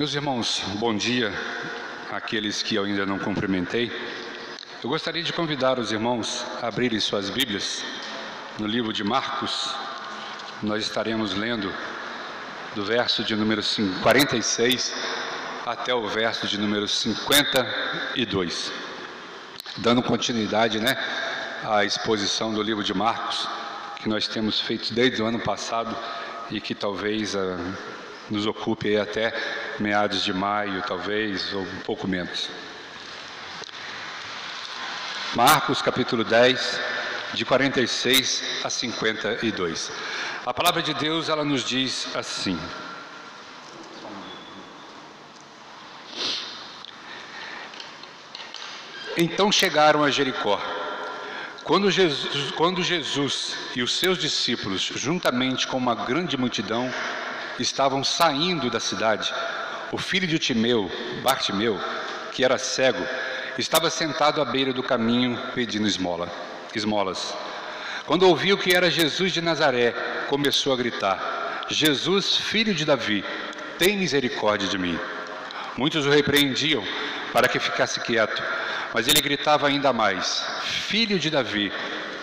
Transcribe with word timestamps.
Meus 0.00 0.14
irmãos, 0.14 0.62
bom 0.76 0.96
dia 0.96 1.30
àqueles 2.10 2.62
que 2.62 2.74
eu 2.74 2.84
ainda 2.84 3.04
não 3.04 3.18
cumprimentei. 3.18 3.92
Eu 4.82 4.88
gostaria 4.88 5.22
de 5.22 5.30
convidar 5.30 5.78
os 5.78 5.92
irmãos 5.92 6.42
a 6.62 6.68
abrirem 6.68 6.98
suas 6.98 7.28
Bíblias 7.28 7.84
no 8.58 8.66
livro 8.66 8.94
de 8.94 9.04
Marcos. 9.04 9.74
Nós 10.62 10.84
estaremos 10.84 11.34
lendo 11.34 11.70
do 12.74 12.82
verso 12.82 13.22
de 13.22 13.36
número 13.36 13.60
46 14.02 14.94
até 15.66 15.94
o 15.94 16.08
verso 16.08 16.46
de 16.46 16.58
número 16.58 16.88
52, 16.88 18.72
dando 19.76 20.02
continuidade, 20.02 20.80
né, 20.80 20.96
à 21.62 21.84
exposição 21.84 22.54
do 22.54 22.62
livro 22.62 22.82
de 22.82 22.94
Marcos 22.94 23.46
que 23.96 24.08
nós 24.08 24.26
temos 24.26 24.58
feito 24.58 24.94
desde 24.94 25.20
o 25.20 25.26
ano 25.26 25.40
passado 25.40 25.94
e 26.50 26.58
que 26.58 26.74
talvez 26.74 27.34
uh, 27.34 27.58
nos 28.30 28.46
ocupe 28.46 28.96
até 28.96 29.34
meados 29.78 30.24
de 30.24 30.32
maio, 30.32 30.82
talvez, 30.86 31.52
ou 31.52 31.62
um 31.62 31.80
pouco 31.80 32.08
menos. 32.08 32.48
Marcos 35.34 35.80
capítulo 35.80 36.24
10, 36.24 36.80
de 37.34 37.44
46 37.44 38.60
a 38.64 38.70
52. 38.70 39.92
A 40.44 40.52
palavra 40.52 40.82
de 40.82 40.92
Deus, 40.94 41.28
ela 41.28 41.44
nos 41.44 41.62
diz 41.62 42.08
assim: 42.16 42.58
Então 49.16 49.52
chegaram 49.52 50.02
a 50.02 50.10
Jericó. 50.10 50.60
Quando 51.62 51.90
Jesus, 51.90 52.50
quando 52.52 52.82
Jesus, 52.82 53.54
e 53.76 53.82
os 53.82 53.96
seus 53.96 54.18
discípulos, 54.18 54.80
juntamente 54.80 55.66
com 55.66 55.76
uma 55.76 55.94
grande 55.94 56.36
multidão, 56.36 56.92
estavam 57.58 58.02
saindo 58.02 58.70
da 58.70 58.80
cidade, 58.80 59.32
o 59.92 59.98
filho 59.98 60.26
de 60.26 60.38
Timeu, 60.38 60.90
Bartimeu, 61.22 61.78
que 62.32 62.44
era 62.44 62.58
cego, 62.58 63.04
estava 63.58 63.90
sentado 63.90 64.40
à 64.40 64.44
beira 64.44 64.72
do 64.72 64.82
caminho 64.82 65.38
pedindo 65.54 65.86
esmola, 65.86 66.30
esmolas. 66.74 67.34
Quando 68.06 68.28
ouviu 68.28 68.56
que 68.56 68.74
era 68.74 68.90
Jesus 68.90 69.32
de 69.32 69.40
Nazaré, 69.40 69.92
começou 70.28 70.72
a 70.72 70.76
gritar: 70.76 71.66
Jesus, 71.68 72.36
filho 72.36 72.74
de 72.74 72.84
Davi, 72.84 73.24
tem 73.78 73.96
misericórdia 73.96 74.68
de 74.68 74.78
mim. 74.78 74.98
Muitos 75.76 76.06
o 76.06 76.10
repreendiam 76.10 76.84
para 77.32 77.48
que 77.48 77.58
ficasse 77.58 78.00
quieto, 78.00 78.42
mas 78.92 79.08
ele 79.08 79.20
gritava 79.20 79.66
ainda 79.66 79.92
mais: 79.92 80.44
Filho 80.62 81.18
de 81.18 81.30
Davi, 81.30 81.72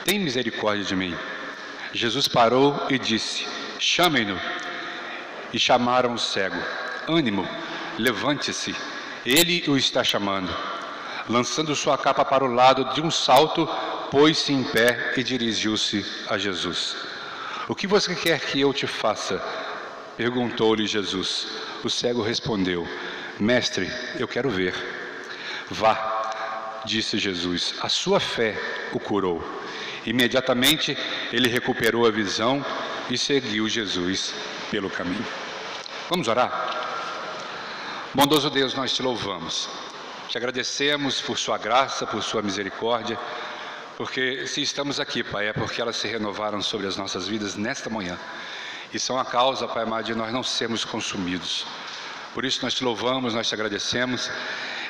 tem 0.05 0.19
misericórdia 0.19 0.83
de 0.83 0.95
mim. 0.95 1.15
Jesus 1.93 2.27
parou 2.27 2.85
e 2.89 2.97
disse: 2.97 3.47
Chamem-no. 3.79 4.39
E 5.53 5.59
chamaram 5.59 6.13
o 6.13 6.19
cego: 6.19 6.57
Ânimo, 7.07 7.47
levante-se, 7.97 8.75
ele 9.25 9.63
o 9.69 9.77
está 9.77 10.03
chamando. 10.03 10.53
Lançando 11.29 11.75
sua 11.75 11.97
capa 11.97 12.25
para 12.25 12.43
o 12.43 12.53
lado 12.53 12.93
de 12.93 13.01
um 13.01 13.09
salto, 13.09 13.65
pôs-se 14.11 14.51
em 14.51 14.63
pé 14.63 15.13
e 15.15 15.23
dirigiu-se 15.23 16.05
a 16.29 16.37
Jesus. 16.37 16.97
O 17.69 17.75
que 17.75 17.87
você 17.87 18.13
quer 18.13 18.39
que 18.41 18.59
eu 18.59 18.73
te 18.73 18.85
faça? 18.85 19.41
perguntou-lhe 20.17 20.85
Jesus. 20.85 21.47
O 21.83 21.89
cego 21.89 22.21
respondeu: 22.21 22.85
Mestre, 23.39 23.89
eu 24.19 24.27
quero 24.27 24.49
ver. 24.49 24.73
Vá, 25.69 26.81
disse 26.85 27.17
Jesus, 27.17 27.75
a 27.81 27.87
sua 27.87 28.19
fé 28.19 28.55
o 28.91 28.99
curou. 28.99 29.41
Imediatamente 30.05 30.97
ele 31.31 31.47
recuperou 31.47 32.05
a 32.05 32.11
visão 32.11 32.65
e 33.09 33.17
seguiu 33.17 33.69
Jesus 33.69 34.33
pelo 34.71 34.89
caminho. 34.89 35.25
Vamos 36.09 36.27
orar? 36.27 36.76
Bondoso 38.13 38.49
Deus, 38.49 38.73
nós 38.73 38.93
te 38.93 39.03
louvamos. 39.03 39.69
Te 40.29 40.37
agradecemos 40.37 41.21
por 41.21 41.37
sua 41.37 41.57
graça, 41.57 42.07
por 42.07 42.23
sua 42.23 42.41
misericórdia, 42.41 43.19
porque 43.97 44.47
se 44.47 44.61
estamos 44.61 44.99
aqui, 44.99 45.23
Pai, 45.23 45.49
é 45.49 45.53
porque 45.53 45.81
elas 45.81 45.97
se 45.97 46.07
renovaram 46.07 46.61
sobre 46.61 46.87
as 46.87 46.95
nossas 46.95 47.27
vidas 47.27 47.55
nesta 47.55 47.89
manhã. 47.89 48.17
E 48.93 48.99
são 48.99 49.19
a 49.19 49.25
causa, 49.25 49.67
Pai 49.67 49.83
amado, 49.83 50.05
de 50.05 50.15
nós 50.15 50.31
não 50.31 50.41
sermos 50.41 50.85
consumidos. 50.85 51.65
Por 52.33 52.45
isso 52.45 52.63
nós 52.63 52.73
te 52.73 52.83
louvamos, 52.83 53.33
nós 53.33 53.49
te 53.49 53.53
agradecemos. 53.53 54.31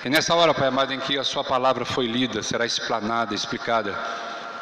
E 0.06 0.10
nessa 0.10 0.36
hora, 0.36 0.54
Pai 0.54 0.68
amado, 0.68 0.94
em 0.94 1.00
que 1.00 1.18
a 1.18 1.24
Sua 1.24 1.44
palavra 1.44 1.86
foi 1.86 2.06
lida, 2.06 2.44
será 2.44 2.68
explanada, 2.68 3.34
explicada, 3.34 3.98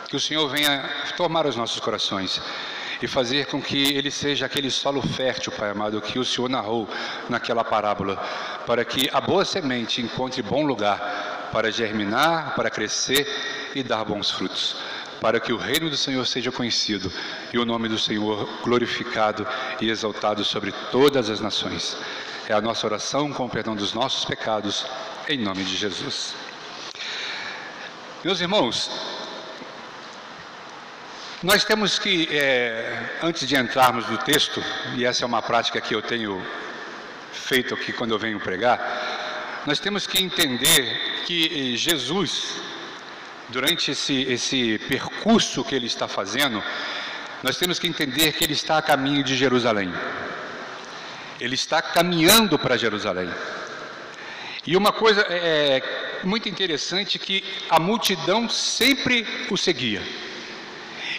que 0.07 0.15
o 0.15 0.19
Senhor 0.19 0.47
venha 0.47 0.89
tomar 1.17 1.45
os 1.45 1.57
nossos 1.57 1.79
corações 1.81 2.41
e 3.01 3.07
fazer 3.07 3.47
com 3.47 3.61
que 3.61 3.95
ele 3.95 4.11
seja 4.11 4.45
aquele 4.45 4.69
solo 4.69 5.01
fértil, 5.01 5.51
Pai 5.51 5.69
amado, 5.69 6.01
que 6.01 6.19
o 6.19 6.25
Senhor 6.25 6.49
narrou 6.49 6.87
naquela 7.29 7.63
parábola, 7.63 8.15
para 8.65 8.83
que 8.85 9.09
a 9.11 9.19
boa 9.21 9.45
semente 9.45 10.01
encontre 10.01 10.41
bom 10.41 10.65
lugar 10.65 11.49
para 11.51 11.71
germinar, 11.71 12.55
para 12.55 12.69
crescer 12.69 13.27
e 13.73 13.83
dar 13.83 14.03
bons 14.03 14.31
frutos. 14.31 14.77
Para 15.21 15.39
que 15.39 15.53
o 15.53 15.57
reino 15.57 15.89
do 15.89 15.97
Senhor 15.97 16.25
seja 16.27 16.51
conhecido 16.51 17.11
e 17.53 17.57
o 17.57 17.65
nome 17.65 17.87
do 17.87 17.97
Senhor 17.97 18.47
glorificado 18.63 19.47
e 19.79 19.89
exaltado 19.89 20.43
sobre 20.43 20.73
todas 20.91 21.29
as 21.29 21.39
nações. 21.39 21.97
É 22.47 22.53
a 22.53 22.61
nossa 22.61 22.85
oração 22.85 23.31
com 23.31 23.45
o 23.45 23.49
perdão 23.49 23.75
dos 23.75 23.93
nossos 23.93 24.25
pecados, 24.25 24.85
em 25.27 25.37
nome 25.37 25.63
de 25.63 25.75
Jesus. 25.75 26.35
Meus 28.23 28.41
irmãos, 28.41 28.89
nós 31.45 31.63
temos 31.63 31.99
que, 31.99 32.27
é, 32.35 33.19
antes 33.21 33.47
de 33.47 33.55
entrarmos 33.55 34.09
no 34.09 34.17
texto, 34.17 34.63
e 34.95 35.05
essa 35.05 35.23
é 35.23 35.27
uma 35.27 35.43
prática 35.43 35.79
que 35.79 35.93
eu 35.93 36.01
tenho 36.01 36.43
feito 37.31 37.75
aqui 37.75 37.93
quando 37.93 38.15
eu 38.15 38.17
venho 38.17 38.39
pregar, 38.39 39.61
nós 39.67 39.77
temos 39.77 40.07
que 40.07 40.19
entender 40.23 41.23
que 41.27 41.77
Jesus, 41.77 42.59
durante 43.49 43.91
esse, 43.91 44.23
esse 44.23 44.79
percurso 44.89 45.63
que 45.63 45.75
ele 45.75 45.85
está 45.85 46.07
fazendo, 46.07 46.63
nós 47.43 47.57
temos 47.57 47.77
que 47.77 47.87
entender 47.87 48.33
que 48.33 48.43
ele 48.43 48.53
está 48.53 48.79
a 48.79 48.81
caminho 48.81 49.23
de 49.23 49.35
Jerusalém. 49.37 49.93
Ele 51.39 51.53
está 51.53 51.79
caminhando 51.79 52.57
para 52.57 52.75
Jerusalém. 52.75 53.29
E 54.65 54.75
uma 54.75 54.91
coisa 54.91 55.21
é, 55.29 55.77
é 55.77 56.25
muito 56.25 56.49
interessante 56.49 57.19
que 57.19 57.43
a 57.69 57.79
multidão 57.79 58.49
sempre 58.49 59.27
o 59.51 59.55
seguia. 59.55 60.01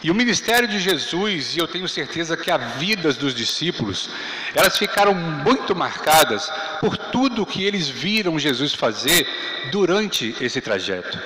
E 0.02 0.10
o 0.10 0.14
ministério 0.14 0.68
de 0.68 0.78
Jesus, 0.78 1.56
e 1.56 1.58
eu 1.58 1.66
tenho 1.66 1.88
certeza 1.88 2.36
que 2.36 2.50
as 2.50 2.76
vidas 2.76 3.16
dos 3.16 3.34
discípulos, 3.34 4.10
elas 4.54 4.76
ficaram 4.76 5.14
muito 5.14 5.74
marcadas 5.74 6.50
por 6.80 6.96
tudo 6.96 7.46
que 7.46 7.64
eles 7.64 7.88
viram 7.88 8.38
Jesus 8.38 8.74
fazer 8.74 9.26
durante 9.70 10.36
esse 10.40 10.60
trajeto. 10.60 11.18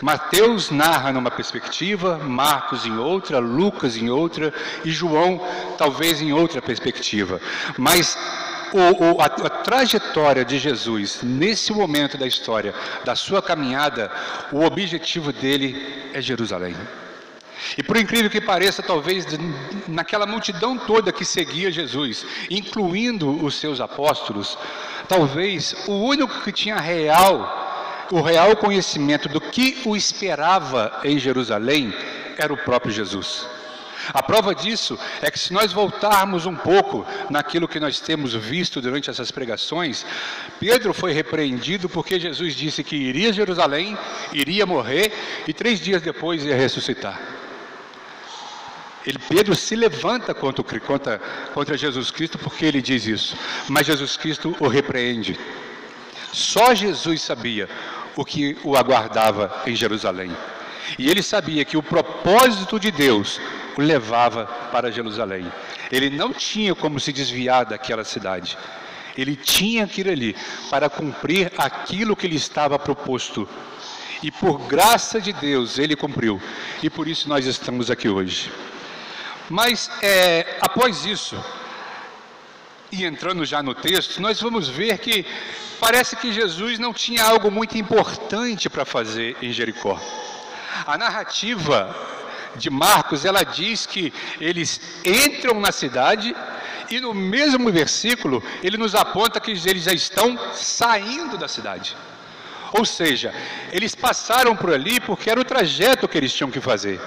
Mateus 0.00 0.70
narra 0.70 1.12
numa 1.12 1.30
perspectiva, 1.30 2.18
Marcos 2.18 2.84
em 2.84 2.96
outra, 2.96 3.38
Lucas 3.38 3.96
em 3.96 4.10
outra 4.10 4.52
e 4.84 4.90
João 4.90 5.40
talvez 5.78 6.20
em 6.20 6.32
outra 6.32 6.60
perspectiva. 6.60 7.40
Mas 7.78 8.16
o, 8.72 9.16
o, 9.16 9.20
a, 9.20 9.26
a, 9.26 9.50
trajetória 9.50 10.44
de 10.44 10.58
Jesus 10.58 11.20
nesse 11.22 11.72
momento 11.72 12.18
da 12.18 12.26
história, 12.26 12.74
da 13.04 13.14
sua 13.14 13.40
caminhada, 13.40 14.10
o 14.52 14.64
objetivo 14.64 15.32
dele 15.32 16.10
é 16.12 16.20
Jerusalém. 16.20 16.76
E 17.76 17.82
por 17.82 17.96
incrível 17.96 18.30
que 18.30 18.40
pareça, 18.40 18.82
talvez 18.82 19.26
naquela 19.88 20.26
multidão 20.26 20.78
toda 20.78 21.12
que 21.12 21.24
seguia 21.24 21.70
Jesus, 21.70 22.24
incluindo 22.50 23.44
os 23.44 23.56
seus 23.56 23.80
apóstolos, 23.80 24.58
talvez 25.08 25.74
o 25.86 25.92
único 25.92 26.42
que 26.42 26.52
tinha 26.52 26.76
real, 26.76 28.06
o 28.10 28.20
real 28.20 28.54
conhecimento 28.56 29.28
do 29.28 29.40
que 29.40 29.80
o 29.84 29.96
esperava 29.96 31.00
em 31.04 31.18
Jerusalém 31.18 31.92
era 32.36 32.52
o 32.52 32.56
próprio 32.56 32.92
Jesus. 32.92 33.46
A 34.12 34.22
prova 34.22 34.54
disso 34.54 34.98
é 35.22 35.30
que 35.30 35.38
se 35.38 35.52
nós 35.52 35.72
voltarmos 35.72 36.44
um 36.44 36.54
pouco 36.54 37.06
naquilo 37.30 37.68
que 37.68 37.80
nós 37.80 38.00
temos 38.00 38.34
visto 38.34 38.80
durante 38.80 39.08
essas 39.08 39.30
pregações, 39.30 40.04
Pedro 40.60 40.92
foi 40.92 41.12
repreendido 41.12 41.88
porque 41.88 42.20
Jesus 42.20 42.54
disse 42.54 42.84
que 42.84 42.96
iria 42.96 43.30
a 43.30 43.32
Jerusalém, 43.32 43.96
iria 44.32 44.66
morrer 44.66 45.12
e 45.48 45.52
três 45.52 45.80
dias 45.80 46.02
depois 46.02 46.44
ia 46.44 46.56
ressuscitar. 46.56 47.18
Ele, 49.06 49.18
Pedro 49.18 49.54
se 49.54 49.76
levanta 49.76 50.32
contra, 50.32 50.80
contra, 50.80 51.18
contra 51.52 51.76
Jesus 51.76 52.10
Cristo 52.10 52.38
porque 52.38 52.64
ele 52.64 52.80
diz 52.80 53.06
isso, 53.06 53.36
mas 53.68 53.86
Jesus 53.86 54.16
Cristo 54.16 54.56
o 54.58 54.66
repreende. 54.66 55.38
Só 56.32 56.74
Jesus 56.74 57.20
sabia 57.20 57.68
o 58.16 58.24
que 58.24 58.56
o 58.64 58.76
aguardava 58.76 59.62
em 59.66 59.76
Jerusalém. 59.76 60.34
E 60.98 61.10
ele 61.10 61.22
sabia 61.22 61.64
que 61.64 61.76
o 61.76 61.82
propósito 61.82 62.78
de 62.78 62.90
Deus 62.90 63.40
o 63.76 63.80
levava 63.80 64.46
para 64.70 64.90
Jerusalém. 64.90 65.50
Ele 65.90 66.10
não 66.10 66.32
tinha 66.32 66.74
como 66.74 66.98
se 66.98 67.12
desviar 67.12 67.64
daquela 67.64 68.04
cidade. 68.04 68.56
Ele 69.16 69.36
tinha 69.36 69.86
que 69.86 70.00
ir 70.00 70.08
ali 70.08 70.36
para 70.70 70.88
cumprir 70.88 71.52
aquilo 71.56 72.16
que 72.16 72.26
lhe 72.26 72.36
estava 72.36 72.78
proposto. 72.78 73.48
E 74.22 74.30
por 74.30 74.58
graça 74.66 75.20
de 75.20 75.32
Deus 75.32 75.78
ele 75.78 75.94
cumpriu. 75.94 76.40
E 76.82 76.88
por 76.90 77.06
isso 77.06 77.28
nós 77.28 77.46
estamos 77.46 77.90
aqui 77.90 78.08
hoje. 78.08 78.50
Mas 79.48 79.90
é, 80.02 80.58
após 80.60 81.04
isso, 81.04 81.42
e 82.90 83.04
entrando 83.04 83.44
já 83.44 83.62
no 83.62 83.74
texto, 83.74 84.20
nós 84.20 84.40
vamos 84.40 84.68
ver 84.68 84.98
que 84.98 85.26
parece 85.78 86.16
que 86.16 86.32
Jesus 86.32 86.78
não 86.78 86.92
tinha 86.92 87.24
algo 87.24 87.50
muito 87.50 87.76
importante 87.76 88.70
para 88.70 88.84
fazer 88.84 89.36
em 89.42 89.52
Jericó. 89.52 90.00
A 90.86 90.96
narrativa 90.96 91.94
de 92.56 92.70
Marcos, 92.70 93.24
ela 93.24 93.42
diz 93.42 93.84
que 93.84 94.12
eles 94.40 94.80
entram 95.04 95.60
na 95.60 95.72
cidade 95.72 96.34
e 96.90 97.00
no 97.00 97.12
mesmo 97.12 97.70
versículo 97.70 98.42
ele 98.62 98.76
nos 98.76 98.94
aponta 98.94 99.40
que 99.40 99.50
eles 99.50 99.82
já 99.82 99.92
estão 99.92 100.38
saindo 100.54 101.36
da 101.36 101.48
cidade. 101.48 101.96
Ou 102.76 102.84
seja, 102.84 103.32
eles 103.70 103.94
passaram 103.94 104.56
por 104.56 104.74
ali 104.74 104.98
porque 104.98 105.30
era 105.30 105.40
o 105.40 105.44
trajeto 105.44 106.08
que 106.08 106.18
eles 106.18 106.32
tinham 106.32 106.50
que 106.50 106.60
fazer. 106.60 107.00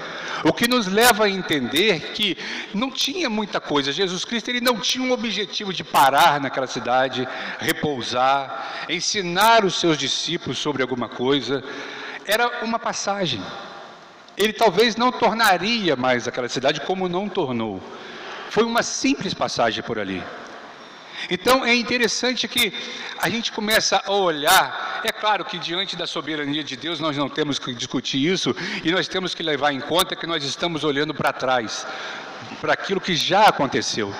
O 0.45 0.53
que 0.53 0.65
nos 0.65 0.87
leva 0.87 1.25
a 1.25 1.29
entender 1.29 2.13
que 2.13 2.37
não 2.73 2.89
tinha 2.89 3.29
muita 3.29 3.59
coisa. 3.59 3.91
Jesus 3.91 4.23
Cristo 4.23 4.47
ele 4.49 4.61
não 4.61 4.79
tinha 4.79 5.03
um 5.03 5.11
objetivo 5.11 5.73
de 5.73 5.83
parar 5.83 6.39
naquela 6.39 6.67
cidade, 6.67 7.27
repousar, 7.59 8.85
ensinar 8.87 9.65
os 9.65 9.77
seus 9.77 9.97
discípulos 9.97 10.57
sobre 10.57 10.81
alguma 10.81 11.09
coisa. 11.09 11.61
Era 12.25 12.63
uma 12.63 12.79
passagem. 12.79 13.43
Ele 14.37 14.53
talvez 14.53 14.95
não 14.95 15.11
tornaria 15.11 15.97
mais 15.97 16.29
aquela 16.29 16.47
cidade 16.47 16.79
como 16.79 17.09
não 17.09 17.27
tornou. 17.27 17.81
Foi 18.49 18.63
uma 18.63 18.83
simples 18.83 19.33
passagem 19.33 19.83
por 19.83 19.99
ali. 19.99 20.23
Então 21.29 21.65
é 21.65 21.75
interessante 21.75 22.47
que 22.47 22.73
a 23.17 23.29
gente 23.29 23.51
começa 23.51 24.01
a 24.05 24.11
olhar, 24.11 25.01
é 25.03 25.11
claro 25.11 25.43
que 25.43 25.59
diante 25.59 25.95
da 25.95 26.07
soberania 26.07 26.63
de 26.63 26.75
Deus 26.75 26.99
nós 26.99 27.17
não 27.17 27.27
temos 27.27 27.59
que 27.59 27.73
discutir 27.73 28.25
isso 28.25 28.55
e 28.83 28.91
nós 28.91 29.07
temos 29.07 29.35
que 29.35 29.43
levar 29.43 29.73
em 29.73 29.81
conta 29.81 30.15
que 30.15 30.25
nós 30.25 30.43
estamos 30.43 30.83
olhando 30.83 31.13
para 31.13 31.33
trás, 31.33 31.85
para 32.61 32.73
aquilo 32.73 33.01
que 33.01 33.15
já 33.15 33.43
aconteceu. 33.43 34.13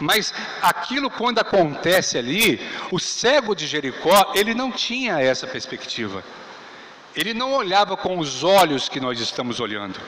Mas 0.00 0.32
aquilo 0.62 1.10
quando 1.10 1.38
acontece 1.38 2.18
ali, 2.18 2.60
o 2.90 2.98
cego 2.98 3.54
de 3.54 3.66
Jericó, 3.66 4.32
ele 4.34 4.54
não 4.54 4.70
tinha 4.70 5.20
essa 5.20 5.46
perspectiva. 5.46 6.22
Ele 7.14 7.32
não 7.32 7.52
olhava 7.52 7.96
com 7.96 8.18
os 8.18 8.42
olhos 8.42 8.88
que 8.88 8.98
nós 8.98 9.20
estamos 9.20 9.60
olhando. 9.60 10.00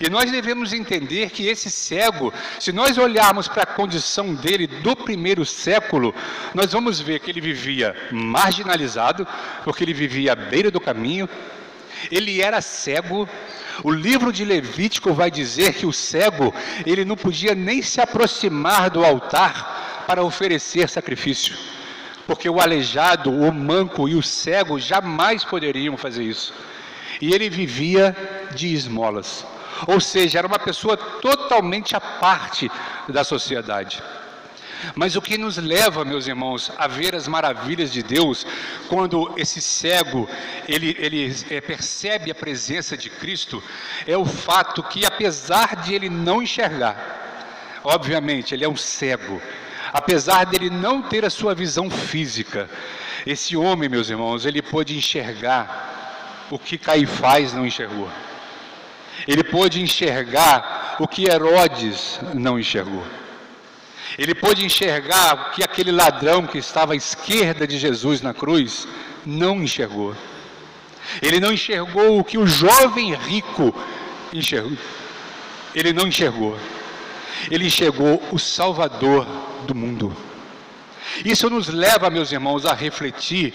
E 0.00 0.08
nós 0.08 0.30
devemos 0.30 0.72
entender 0.72 1.30
que 1.30 1.46
esse 1.46 1.70
cego, 1.70 2.32
se 2.58 2.72
nós 2.72 2.98
olharmos 2.98 3.48
para 3.48 3.62
a 3.62 3.66
condição 3.66 4.34
dele 4.34 4.66
do 4.66 4.96
primeiro 4.96 5.44
século, 5.44 6.14
nós 6.54 6.72
vamos 6.72 7.00
ver 7.00 7.20
que 7.20 7.30
ele 7.30 7.40
vivia 7.40 7.94
marginalizado, 8.10 9.26
porque 9.64 9.84
ele 9.84 9.92
vivia 9.92 10.32
à 10.32 10.36
beira 10.36 10.70
do 10.70 10.80
caminho, 10.80 11.28
ele 12.10 12.40
era 12.40 12.60
cego. 12.60 13.28
O 13.82 13.90
livro 13.90 14.32
de 14.32 14.44
Levítico 14.44 15.12
vai 15.12 15.30
dizer 15.30 15.74
que 15.74 15.86
o 15.86 15.92
cego, 15.92 16.54
ele 16.86 17.04
não 17.04 17.16
podia 17.16 17.54
nem 17.54 17.82
se 17.82 18.00
aproximar 18.00 18.90
do 18.90 19.04
altar 19.04 20.04
para 20.06 20.22
oferecer 20.22 20.88
sacrifício, 20.88 21.56
porque 22.26 22.48
o 22.48 22.60
aleijado, 22.60 23.30
o 23.30 23.52
manco 23.52 24.08
e 24.08 24.14
o 24.14 24.22
cego 24.22 24.78
jamais 24.78 25.44
poderiam 25.44 25.96
fazer 25.96 26.24
isso. 26.24 26.52
E 27.20 27.32
ele 27.32 27.48
vivia 27.48 28.16
de 28.54 28.74
esmolas. 28.74 29.46
Ou 29.86 30.00
seja, 30.00 30.38
era 30.38 30.46
uma 30.46 30.58
pessoa 30.58 30.96
totalmente 30.96 31.96
à 31.96 32.00
parte 32.00 32.70
da 33.08 33.24
sociedade. 33.24 34.02
Mas 34.94 35.14
o 35.14 35.22
que 35.22 35.38
nos 35.38 35.56
leva, 35.56 36.04
meus 36.04 36.26
irmãos, 36.26 36.72
a 36.76 36.86
ver 36.86 37.14
as 37.14 37.28
maravilhas 37.28 37.92
de 37.92 38.02
Deus, 38.02 38.46
quando 38.88 39.32
esse 39.36 39.60
cego 39.60 40.28
ele, 40.68 40.96
ele 40.98 41.34
é, 41.50 41.60
percebe 41.60 42.30
a 42.30 42.34
presença 42.34 42.96
de 42.96 43.08
Cristo, 43.08 43.62
é 44.06 44.16
o 44.16 44.24
fato 44.24 44.82
que, 44.82 45.06
apesar 45.06 45.76
de 45.76 45.94
ele 45.94 46.08
não 46.08 46.42
enxergar, 46.42 47.80
obviamente 47.84 48.54
ele 48.54 48.64
é 48.64 48.68
um 48.68 48.76
cego, 48.76 49.40
apesar 49.92 50.46
dele 50.46 50.68
não 50.68 51.02
ter 51.02 51.24
a 51.24 51.30
sua 51.30 51.54
visão 51.54 51.88
física, 51.88 52.68
esse 53.24 53.56
homem, 53.56 53.88
meus 53.88 54.10
irmãos, 54.10 54.44
ele 54.44 54.60
pôde 54.60 54.96
enxergar 54.96 56.46
o 56.50 56.58
que 56.58 56.76
Caifás 56.76 57.52
não 57.52 57.64
enxergou. 57.64 58.10
Ele 59.26 59.44
pôde 59.44 59.80
enxergar 59.80 60.96
o 60.98 61.06
que 61.06 61.28
Herodes 61.28 62.20
não 62.34 62.58
enxergou. 62.58 63.04
Ele 64.18 64.34
pôde 64.34 64.64
enxergar 64.64 65.34
o 65.34 65.50
que 65.54 65.62
aquele 65.62 65.90
ladrão 65.90 66.46
que 66.46 66.58
estava 66.58 66.92
à 66.92 66.96
esquerda 66.96 67.66
de 67.66 67.78
Jesus 67.78 68.20
na 68.20 68.34
cruz 68.34 68.86
não 69.24 69.62
enxergou. 69.62 70.14
Ele 71.20 71.40
não 71.40 71.52
enxergou 71.52 72.18
o 72.18 72.24
que 72.24 72.38
o 72.38 72.46
jovem 72.46 73.14
rico 73.14 73.74
enxergou. 74.32 74.76
Ele 75.74 75.92
não 75.92 76.06
enxergou. 76.06 76.58
Ele 77.50 77.66
enxergou 77.66 78.22
o 78.30 78.38
Salvador 78.38 79.26
do 79.66 79.74
mundo. 79.74 80.14
Isso 81.24 81.50
nos 81.50 81.68
leva, 81.68 82.10
meus 82.10 82.32
irmãos, 82.32 82.64
a 82.64 82.74
refletir 82.74 83.54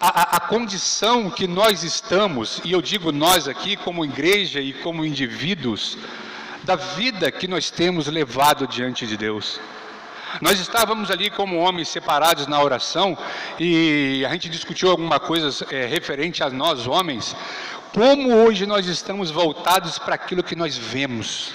a, 0.00 0.36
a, 0.36 0.40
condição 0.40 1.28
que 1.28 1.46
nós 1.46 1.84
estamos, 1.84 2.62
e 2.64 2.72
eu 2.72 2.80
digo 2.80 3.12
nós 3.12 3.46
aqui 3.46 3.76
como 3.76 4.02
igreja 4.02 4.58
e 4.58 4.72
como 4.72 5.04
indivíduos, 5.04 5.98
da 6.64 6.74
vida 6.74 7.30
que 7.30 7.46
nós 7.46 7.70
temos 7.70 8.06
levado 8.06 8.66
diante 8.66 9.06
de 9.06 9.14
Deus. 9.14 9.60
Nós 10.40 10.58
estávamos 10.58 11.10
ali 11.10 11.28
como 11.28 11.58
homens 11.58 11.88
separados 11.88 12.46
na 12.46 12.62
oração 12.62 13.18
e 13.58 14.24
a 14.26 14.30
gente 14.30 14.48
discutiu 14.48 14.90
alguma 14.90 15.20
coisa 15.20 15.66
é, 15.70 15.84
referente 15.84 16.42
a 16.42 16.48
nós 16.48 16.86
homens, 16.86 17.36
como 17.92 18.32
hoje 18.34 18.64
nós 18.64 18.86
estamos 18.86 19.30
voltados 19.30 19.98
para 19.98 20.14
aquilo 20.14 20.42
que 20.42 20.56
nós 20.56 20.78
vemos. 20.78 21.52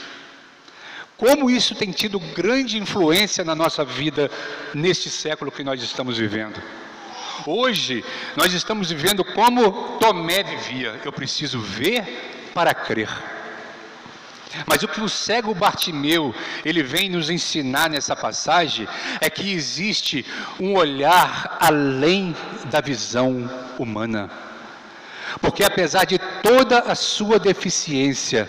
Como 1.17 1.49
isso 1.49 1.73
tem 1.73 1.91
tido 1.91 2.19
grande 2.19 2.77
influência 2.77 3.43
na 3.43 3.55
nossa 3.55 3.83
vida 3.83 4.29
neste 4.73 5.09
século 5.09 5.51
que 5.51 5.63
nós 5.63 5.81
estamos 5.81 6.17
vivendo. 6.17 6.61
Hoje, 7.45 8.03
nós 8.35 8.53
estamos 8.53 8.89
vivendo 8.89 9.23
como 9.23 9.97
Tomé 9.99 10.43
vivia. 10.43 10.99
Eu 11.03 11.11
preciso 11.11 11.59
ver 11.59 12.51
para 12.53 12.73
crer. 12.73 13.09
Mas 14.65 14.83
o 14.83 14.87
que 14.87 15.01
o 15.01 15.09
cego 15.09 15.53
Bartimeu, 15.53 16.33
ele 16.63 16.81
vem 16.81 17.09
nos 17.09 17.29
ensinar 17.29 17.89
nessa 17.89 18.15
passagem, 18.15 18.87
é 19.19 19.29
que 19.29 19.51
existe 19.51 20.25
um 20.59 20.75
olhar 20.75 21.57
além 21.59 22.35
da 22.65 22.79
visão 22.79 23.49
humana. 23.77 24.29
Porque 25.41 25.63
apesar 25.63 26.05
de 26.05 26.17
toda 26.41 26.79
a 26.79 26.95
sua 26.95 27.37
deficiência, 27.37 28.47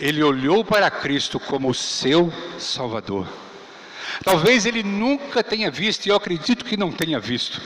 ele 0.00 0.22
olhou 0.22 0.64
para 0.64 0.90
Cristo 0.90 1.38
como 1.38 1.68
o 1.68 1.74
seu 1.74 2.32
Salvador. 2.58 3.28
Talvez 4.24 4.66
ele 4.66 4.82
nunca 4.82 5.42
tenha 5.42 5.70
visto, 5.70 6.06
e 6.06 6.10
eu 6.10 6.16
acredito 6.16 6.64
que 6.64 6.76
não 6.76 6.92
tenha 6.92 7.18
visto, 7.18 7.60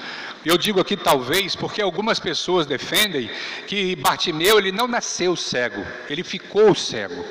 eu 0.49 0.59
digo 0.59 0.81
aqui 0.81 0.97
talvez 0.97 1.57
porque 1.57 1.83
algumas 1.83 2.19
pessoas 2.21 2.67
defendem 2.67 3.31
que 3.67 3.97
Bartimeu 3.97 4.59
ele 4.59 4.73
não 4.73 4.87
nasceu 4.87 5.35
cego, 5.35 5.85
ele 6.09 6.23
ficou 6.23 6.75
cego. 6.75 7.25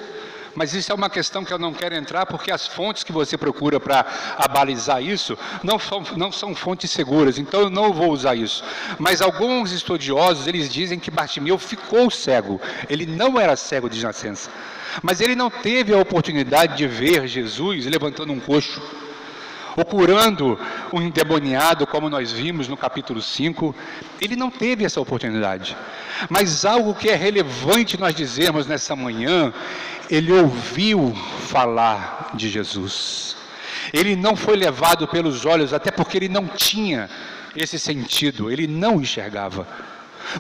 Mas 0.56 0.74
isso 0.74 0.90
é 0.92 0.96
uma 0.96 1.10
questão 1.10 1.44
que 1.44 1.52
eu 1.52 1.60
não 1.60 1.74
quero 1.74 1.96
entrar, 1.96 2.26
porque 2.26 2.50
as 2.50 2.66
fontes 2.66 3.04
que 3.04 3.12
você 3.12 3.38
procura 3.38 3.78
para 3.78 4.06
abalizar 4.38 5.04
isso 5.04 5.38
não 5.62 5.78
são, 5.78 6.04
não 6.16 6.32
são 6.32 6.56
fontes 6.56 6.90
seguras, 6.92 7.38
então 7.38 7.60
eu 7.60 7.70
não 7.70 7.92
vou 7.92 8.10
usar 8.10 8.36
isso. 8.36 8.64
Mas 8.98 9.22
alguns 9.22 9.74
estudiosos, 9.74 10.48
eles 10.48 10.70
dizem 10.70 10.98
que 10.98 11.12
Bartimeu 11.12 11.58
ficou 11.58 12.10
cego, 12.10 12.62
ele 12.90 13.06
não 13.06 13.38
era 13.40 13.58
cego 13.58 13.90
de 13.90 14.02
nascença. 14.02 14.50
Mas 15.04 15.20
ele 15.20 15.36
não 15.36 15.50
teve 15.50 15.94
a 15.94 16.00
oportunidade 16.00 16.78
de 16.78 16.88
ver 16.88 17.28
Jesus 17.28 17.86
levantando 17.86 18.32
um 18.32 18.40
coxo 18.40 18.82
ou 19.76 19.84
curando 19.84 20.58
um 20.94 21.02
endemoniado, 21.02 21.86
como 21.86 22.10
nós 22.10 22.32
vimos 22.32 22.68
no 22.68 22.78
capítulo 22.78 23.22
5, 23.22 23.76
ele 24.22 24.36
não 24.36 24.50
teve 24.50 24.86
essa 24.86 25.02
oportunidade. 25.02 25.76
Mas 26.30 26.64
algo 26.66 26.94
que 26.94 27.10
é 27.10 27.16
relevante 27.16 28.00
nós 28.00 28.16
dizermos 28.16 28.68
nessa 28.68 28.96
manhã, 28.96 29.54
ele 30.10 30.32
ouviu 30.32 31.14
falar 31.48 32.32
de 32.34 32.50
Jesus. 32.50 33.36
Ele 33.92 34.16
não 34.16 34.36
foi 34.36 34.56
levado 34.56 35.08
pelos 35.08 35.46
olhos, 35.46 35.74
até 35.74 35.92
porque 35.92 36.18
ele 36.18 36.30
não 36.30 36.48
tinha 36.48 37.10
esse 37.56 37.78
sentido, 37.78 38.52
ele 38.52 38.68
não 38.68 39.02
enxergava. 39.02 39.68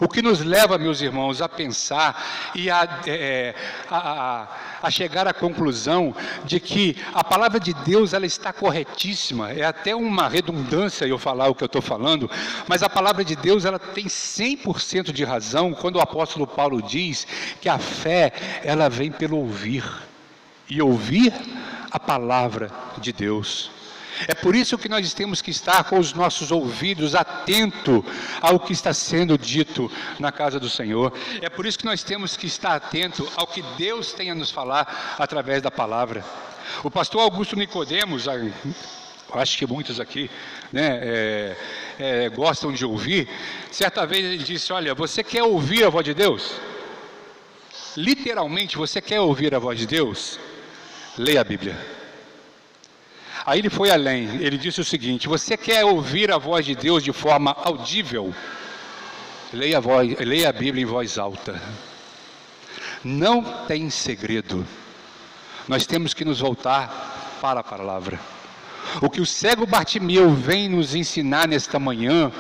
O 0.02 0.08
que 0.08 0.22
nos 0.22 0.40
leva, 0.40 0.78
meus 0.78 1.02
irmãos, 1.02 1.42
a 1.42 1.50
pensar 1.50 2.52
e 2.56 2.70
a, 2.70 3.02
é, 3.08 3.56
a, 3.90 4.48
a, 4.82 4.92
chegar 4.92 5.28
à 5.28 5.34
conclusão 5.34 6.16
de 6.44 6.60
que 6.60 6.98
a 7.14 7.24
palavra 7.24 7.60
de 7.60 7.74
Deus 7.74 8.14
ela 8.14 8.26
está 8.26 8.52
corretíssima. 8.52 9.52
É 9.52 9.64
até 9.64 9.96
uma 9.96 10.28
redundância 10.28 11.06
eu 11.06 11.18
falar 11.18 11.50
o 11.50 11.56
que 11.56 11.64
eu 11.64 11.68
estou 11.68 11.82
falando, 11.82 12.30
mas 12.68 12.84
a 12.84 12.90
palavra 12.90 13.24
de 13.24 13.36
Deus 13.36 13.66
ela 13.66 13.80
tem 13.80 14.06
100% 14.06 15.12
de 15.12 15.24
razão 15.24 15.74
quando 15.74 15.98
o 15.98 16.02
apóstolo 16.02 16.48
Paulo 16.48 16.82
diz 16.82 17.28
que 17.62 17.70
a 17.70 17.78
fé 17.78 18.34
ela 18.64 18.90
vem 18.90 19.12
pelo 19.12 19.38
ouvir 19.38 19.84
e 20.70 20.82
ouvir 20.82 21.34
a 21.92 22.00
palavra 22.00 22.72
de 22.98 23.14
Deus. 23.14 23.75
É 24.28 24.34
por 24.34 24.56
isso 24.56 24.78
que 24.78 24.90
nós 24.90 25.14
temos 25.14 25.42
que 25.42 25.52
estar 25.52 25.84
com 25.84 26.00
os 26.00 26.14
nossos 26.14 26.52
ouvidos 26.52 27.16
atentos 27.16 28.04
ao 28.42 28.60
que 28.60 28.74
está 28.74 28.94
sendo 28.94 29.38
dito 29.38 29.92
na 30.20 30.32
casa 30.32 30.60
do 30.60 30.70
Senhor. 30.70 31.14
É 31.42 31.50
por 31.50 31.66
isso 31.66 31.80
que 31.80 31.86
nós 31.86 32.04
temos 32.04 32.38
que 32.38 32.48
estar 32.48 32.76
atento 32.76 33.28
ao 33.36 33.48
que 33.48 33.62
Deus 33.78 34.14
tem 34.14 34.32
a 34.32 34.36
nos 34.36 34.52
falar 34.52 35.16
através 35.20 35.62
da 35.62 35.72
palavra. 35.72 36.24
O 36.84 36.92
pastor 36.92 37.22
Augusto 37.22 37.56
Nicodemos, 37.56 38.28
acho 39.34 39.58
que 39.58 39.68
muitos 39.68 40.00
aqui 40.00 40.30
né, 40.72 41.00
é, 41.02 41.58
é, 42.00 42.30
gostam 42.30 42.72
de 42.72 42.86
ouvir. 42.86 43.30
Certa 43.72 44.06
vez 44.06 44.26
ele 44.26 44.38
disse: 44.38 44.72
Olha, 44.72 44.94
você 44.94 45.24
quer 45.24 45.44
ouvir 45.44 45.84
a 45.84 45.90
voz 45.90 46.06
de 46.06 46.14
Deus? 46.14 46.54
Literalmente, 47.96 48.78
você 48.78 49.02
quer 49.02 49.22
ouvir 49.22 49.56
a 49.56 49.60
voz 49.60 49.80
de 49.80 49.88
Deus? 49.88 50.40
Leia 51.18 51.42
a 51.42 51.44
Bíblia. 51.44 52.05
Aí 53.46 53.60
ele 53.60 53.70
foi 53.70 53.92
além, 53.92 54.38
ele 54.42 54.58
disse 54.58 54.82
o 54.82 54.86
seguinte: 54.86 55.28
Você 55.28 55.56
quer 55.56 55.86
ouvir 55.86 56.32
a 56.32 56.38
voz 56.38 56.66
de 56.66 56.76
Deus 56.76 57.04
de 57.04 57.14
forma 57.14 57.52
audível? 57.52 58.34
Leia 59.54 59.78
a, 59.78 59.80
voz, 59.80 60.18
leia 60.20 60.50
a 60.50 60.54
Bíblia 60.54 60.82
em 60.82 60.86
voz 60.86 61.18
alta. 61.20 61.62
Não 63.04 63.44
tem 63.68 63.90
segredo. 63.90 64.66
Nós 65.68 65.86
temos 65.86 66.14
que 66.14 66.26
nos 66.26 66.40
voltar 66.40 67.38
para 67.40 67.60
a 67.60 67.64
palavra. 67.64 68.20
O 69.02 69.10
que 69.10 69.22
o 69.22 69.26
cego 69.26 69.68
Bartimeu 69.68 70.34
vem 70.34 70.68
nos 70.68 70.96
ensinar 70.96 71.48
nesta 71.48 71.78
manhã 71.78 72.32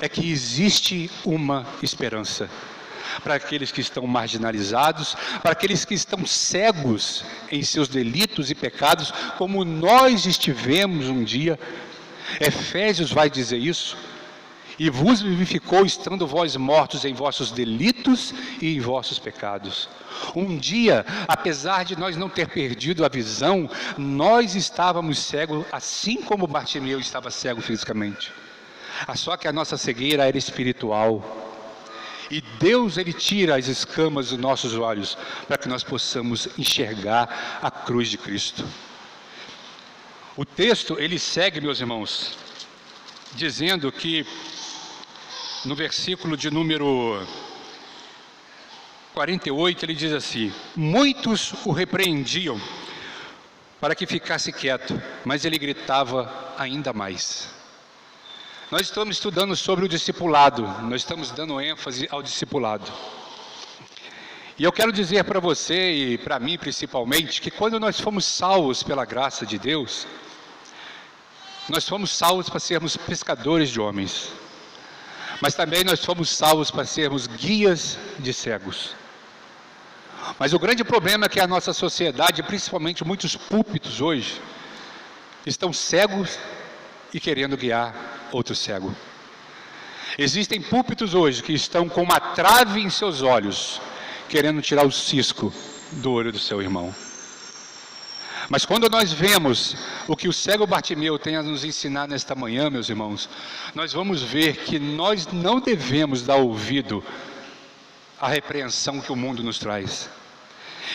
é 0.00 0.08
que 0.08 0.30
existe 0.30 1.10
uma 1.24 1.66
esperança 1.82 2.48
para 3.22 3.34
aqueles 3.34 3.70
que 3.70 3.80
estão 3.80 4.06
marginalizados, 4.06 5.16
para 5.42 5.52
aqueles 5.52 5.84
que 5.84 5.94
estão 5.94 6.24
cegos 6.26 7.24
em 7.50 7.62
seus 7.62 7.88
delitos 7.88 8.50
e 8.50 8.54
pecados, 8.54 9.12
como 9.38 9.64
nós 9.64 10.26
estivemos 10.26 11.08
um 11.08 11.22
dia. 11.22 11.58
Efésios 12.40 13.12
vai 13.12 13.28
dizer 13.28 13.58
isso 13.58 13.96
e 14.78 14.90
vos 14.90 15.20
vivificou, 15.20 15.84
estando 15.84 16.26
vós 16.26 16.56
mortos 16.56 17.04
em 17.04 17.14
vossos 17.14 17.50
delitos 17.50 18.34
e 18.60 18.76
em 18.76 18.80
vossos 18.80 19.18
pecados. 19.18 19.88
Um 20.34 20.56
dia, 20.56 21.04
apesar 21.28 21.84
de 21.84 21.98
nós 21.98 22.16
não 22.16 22.28
ter 22.28 22.48
perdido 22.48 23.04
a 23.04 23.08
visão, 23.08 23.68
nós 23.96 24.54
estávamos 24.54 25.18
cegos, 25.18 25.64
assim 25.70 26.22
como 26.22 26.46
Bartimeu 26.46 26.98
estava 26.98 27.30
cego 27.30 27.60
fisicamente. 27.60 28.32
Ah, 29.06 29.16
só 29.16 29.36
que 29.36 29.48
a 29.48 29.52
nossa 29.52 29.76
cegueira 29.76 30.26
era 30.26 30.38
espiritual. 30.38 31.43
E 32.30 32.40
Deus 32.40 32.96
ele 32.96 33.12
tira 33.12 33.56
as 33.56 33.68
escamas 33.68 34.30
dos 34.30 34.38
nossos 34.38 34.74
olhos 34.74 35.16
para 35.46 35.58
que 35.58 35.68
nós 35.68 35.84
possamos 35.84 36.48
enxergar 36.58 37.60
a 37.62 37.70
cruz 37.70 38.08
de 38.08 38.18
Cristo. 38.18 38.64
O 40.36 40.44
texto 40.44 40.96
ele 40.98 41.18
segue, 41.18 41.60
meus 41.60 41.80
irmãos, 41.80 42.36
dizendo 43.34 43.90
que 43.92 44.26
no 45.64 45.74
versículo 45.74 46.36
de 46.36 46.50
número 46.50 47.26
48, 49.14 49.84
ele 49.84 49.94
diz 49.94 50.12
assim: 50.12 50.52
Muitos 50.74 51.54
o 51.64 51.72
repreendiam 51.72 52.60
para 53.80 53.94
que 53.94 54.06
ficasse 54.06 54.52
quieto, 54.52 55.00
mas 55.24 55.44
ele 55.44 55.58
gritava 55.58 56.54
ainda 56.58 56.92
mais. 56.92 57.48
Nós 58.74 58.88
estamos 58.88 59.14
estudando 59.14 59.54
sobre 59.54 59.84
o 59.84 59.88
discipulado, 59.88 60.66
nós 60.82 61.02
estamos 61.02 61.30
dando 61.30 61.60
ênfase 61.60 62.08
ao 62.10 62.20
discipulado. 62.20 62.92
E 64.58 64.64
eu 64.64 64.72
quero 64.72 64.90
dizer 64.90 65.22
para 65.22 65.38
você 65.38 65.92
e 65.92 66.18
para 66.18 66.40
mim 66.40 66.58
principalmente 66.58 67.40
que 67.40 67.52
quando 67.52 67.78
nós 67.78 68.00
fomos 68.00 68.24
salvos 68.24 68.82
pela 68.82 69.04
graça 69.04 69.46
de 69.46 69.60
Deus, 69.60 70.08
nós 71.68 71.88
fomos 71.88 72.10
salvos 72.10 72.48
para 72.48 72.58
sermos 72.58 72.96
pescadores 72.96 73.70
de 73.70 73.80
homens 73.80 74.32
mas 75.40 75.54
também 75.54 75.84
nós 75.84 76.04
fomos 76.04 76.28
salvos 76.28 76.68
para 76.68 76.84
sermos 76.84 77.28
guias 77.28 77.96
de 78.18 78.32
cegos. 78.32 78.96
Mas 80.36 80.52
o 80.52 80.58
grande 80.58 80.82
problema 80.82 81.26
é 81.26 81.28
que 81.28 81.38
a 81.38 81.46
nossa 81.46 81.72
sociedade, 81.72 82.42
principalmente 82.42 83.04
muitos 83.04 83.36
púlpitos 83.36 84.00
hoje, 84.00 84.42
estão 85.46 85.72
cegos 85.72 86.40
e 87.12 87.20
querendo 87.20 87.56
guiar 87.56 88.13
outro 88.34 88.54
cego. 88.54 88.94
Existem 90.18 90.60
púlpitos 90.60 91.14
hoje 91.14 91.42
que 91.42 91.52
estão 91.52 91.88
com 91.88 92.02
uma 92.02 92.20
trave 92.20 92.80
em 92.80 92.90
seus 92.90 93.22
olhos, 93.22 93.80
querendo 94.28 94.62
tirar 94.62 94.86
o 94.86 94.92
cisco 94.92 95.52
do 95.92 96.12
olho 96.12 96.32
do 96.32 96.38
seu 96.38 96.60
irmão. 96.62 96.94
Mas 98.48 98.66
quando 98.66 98.90
nós 98.90 99.12
vemos 99.12 99.74
o 100.06 100.14
que 100.14 100.28
o 100.28 100.32
cego 100.32 100.66
Bartimeu 100.66 101.18
tem 101.18 101.36
a 101.36 101.42
nos 101.42 101.64
ensinar 101.64 102.06
nesta 102.06 102.34
manhã, 102.34 102.68
meus 102.68 102.88
irmãos, 102.88 103.28
nós 103.74 103.92
vamos 103.92 104.22
ver 104.22 104.56
que 104.58 104.78
nós 104.78 105.26
não 105.26 105.60
devemos 105.60 106.22
dar 106.22 106.36
ouvido 106.36 107.02
à 108.20 108.28
repreensão 108.28 109.00
que 109.00 109.10
o 109.10 109.16
mundo 109.16 109.42
nos 109.42 109.58
traz. 109.58 110.10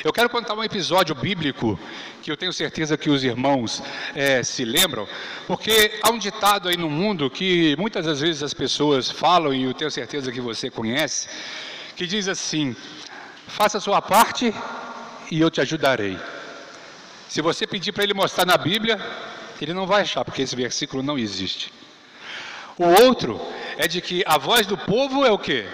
Eu 0.03 0.13
quero 0.13 0.29
contar 0.29 0.53
um 0.53 0.63
episódio 0.63 1.13
bíblico 1.15 1.79
que 2.22 2.31
eu 2.31 2.38
tenho 2.38 2.53
certeza 2.53 2.98
que 2.98 3.10
os 3.10 3.24
irmãos 3.24 3.81
é, 4.15 4.43
se 4.43 4.63
lembram, 4.63 5.08
porque 5.48 6.00
há 6.01 6.10
um 6.10 6.17
ditado 6.17 6.69
aí 6.69 6.77
no 6.77 6.89
mundo 6.89 7.29
que 7.29 7.75
muitas 7.77 8.05
das 8.05 8.19
vezes 8.19 8.43
as 8.43 8.53
pessoas 8.53 9.10
falam, 9.10 9.53
e 9.53 9.63
eu 9.63 9.74
tenho 9.74 9.91
certeza 9.91 10.31
que 10.31 10.41
você 10.41 10.69
conhece, 10.69 11.27
que 11.96 12.08
diz 12.08 12.27
assim: 12.27 12.75
faça 13.48 13.77
a 13.77 13.81
sua 13.81 14.01
parte 14.01 14.53
e 15.31 15.41
eu 15.41 15.50
te 15.50 15.62
ajudarei. 15.62 16.17
Se 17.27 17.41
você 17.41 17.67
pedir 17.67 17.91
para 17.91 18.03
ele 18.03 18.13
mostrar 18.13 18.46
na 18.46 18.58
Bíblia, 18.58 19.00
ele 19.62 19.74
não 19.74 19.86
vai 19.86 20.01
achar, 20.01 20.24
porque 20.24 20.41
esse 20.41 20.55
versículo 20.55 21.03
não 21.03 21.17
existe. 21.17 21.72
O 22.77 22.86
outro 23.05 23.39
é 23.77 23.88
de 23.88 24.01
que 24.01 24.24
a 24.25 24.38
voz 24.38 24.65
do 24.65 24.77
povo 24.77 25.25
é 25.25 25.31
o 25.31 25.38
que? 25.38 25.65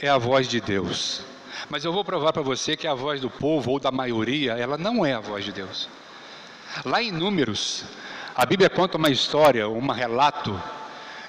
É 0.00 0.08
a 0.08 0.18
voz 0.18 0.46
de 0.46 0.60
Deus. 0.60 1.22
Mas 1.68 1.84
eu 1.84 1.92
vou 1.92 2.04
provar 2.04 2.32
para 2.32 2.42
você 2.42 2.76
que 2.76 2.86
a 2.86 2.94
voz 2.94 3.20
do 3.20 3.30
povo 3.30 3.72
ou 3.72 3.80
da 3.80 3.90
maioria, 3.90 4.52
ela 4.52 4.76
não 4.76 5.04
é 5.04 5.14
a 5.14 5.20
voz 5.20 5.44
de 5.44 5.52
Deus. 5.52 5.88
Lá 6.84 7.02
em 7.02 7.10
Números, 7.10 7.84
a 8.34 8.44
Bíblia 8.44 8.68
conta 8.68 8.98
uma 8.98 9.10
história, 9.10 9.68
um 9.68 9.86
relato 9.90 10.60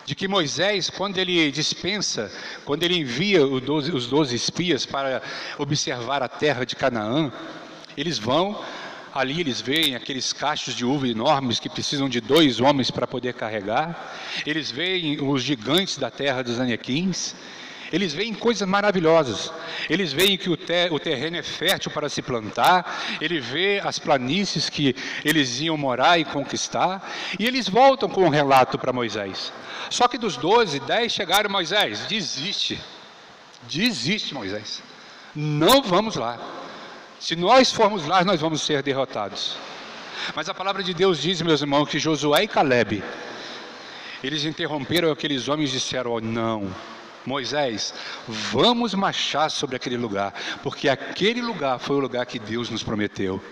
de 0.06 0.16
que 0.16 0.28
Moisés, 0.28 0.90
quando 0.90 1.18
ele 1.18 1.52
dispensa, 1.52 2.32
quando 2.66 2.84
ele 2.84 2.98
envia 2.98 3.46
os 3.46 4.08
doze 4.08 4.36
espias 4.36 4.86
para 4.86 5.22
observar 5.58 6.24
a 6.24 6.28
terra 6.28 6.66
de 6.66 6.76
Canaã, 6.76 7.32
eles 7.96 8.18
vão, 8.18 8.62
Ali 9.18 9.40
eles 9.40 9.60
veem 9.60 9.96
aqueles 9.96 10.32
cachos 10.32 10.76
de 10.76 10.86
uva 10.86 11.08
enormes 11.08 11.60
que 11.60 11.68
precisam 11.68 12.08
de 12.08 12.22
dois 12.22 12.60
homens 12.60 12.92
para 12.92 13.08
poder 13.08 13.34
carregar. 13.34 14.14
Eles 14.46 14.70
veem 14.70 15.20
os 15.20 15.42
gigantes 15.42 15.98
da 15.98 16.12
terra 16.12 16.44
dos 16.44 16.60
anequins. 16.60 17.34
Eles 17.92 18.14
veem 18.14 18.34
coisas 18.34 18.68
maravilhosas. 18.68 19.52
Eles 19.90 20.12
veem 20.12 20.38
que 20.38 20.50
o, 20.50 20.58
ter, 20.58 20.92
o, 20.92 21.00
terreno 21.00 21.38
é 21.38 21.44
fértil 21.44 21.92
para 21.92 22.10
se 22.10 22.22
plantar. 22.22 23.18
Ele 23.22 23.40
vê 23.40 23.82
as 23.84 23.98
planícies 23.98 24.70
que 24.70 24.96
eles 25.24 25.60
iam 25.62 25.78
morar 25.78 26.20
e 26.20 26.26
conquistar. 26.26 27.10
E 27.40 27.46
eles 27.46 27.70
voltam 27.70 28.10
com 28.10 28.26
um 28.26 28.30
relato 28.30 28.78
para 28.78 28.92
Moisés. 28.92 29.54
Só 29.90 30.08
que 30.08 30.18
dos 30.18 30.36
doze, 30.38 30.80
dez 30.82 31.12
chegaram 31.12 31.50
Moisés. 31.50 32.06
Desiste. 32.08 32.80
Desiste, 33.64 34.34
Moisés. 34.34 34.82
Não 35.36 35.82
vamos 35.82 36.16
lá. 36.16 36.40
Se 37.20 37.36
nós 37.36 37.72
formos 37.72 38.06
lá, 38.06 38.24
nós 38.24 38.40
vamos 38.40 38.62
ser 38.62 38.84
derrotados. 38.84 39.58
Mas 40.36 40.50
a 40.50 40.54
palavra 40.54 40.84
de 40.84 40.94
Deus 40.94 41.22
diz, 41.22 41.42
meus 41.42 41.62
irmãos, 41.62 41.88
que 41.88 42.00
Josué 42.00 42.44
e 42.44 42.48
Caleb, 42.48 43.04
eles 44.24 44.46
interromperam 44.46 45.12
aqueles 45.12 45.48
homens 45.48 45.70
e 45.70 45.74
disseram: 45.74 46.12
oh, 46.12 46.22
Não, 46.22 46.74
Moisés, 47.28 47.94
vamos 48.26 48.94
marchar 48.94 49.52
sobre 49.52 49.76
aquele 49.76 49.98
lugar, 49.98 50.34
porque 50.64 50.88
aquele 50.88 51.42
lugar 51.42 51.78
foi 51.78 51.98
o 51.98 52.00
lugar 52.00 52.26
que 52.26 52.40
Deus 52.40 52.70
nos 52.70 52.84
prometeu. 52.84 53.44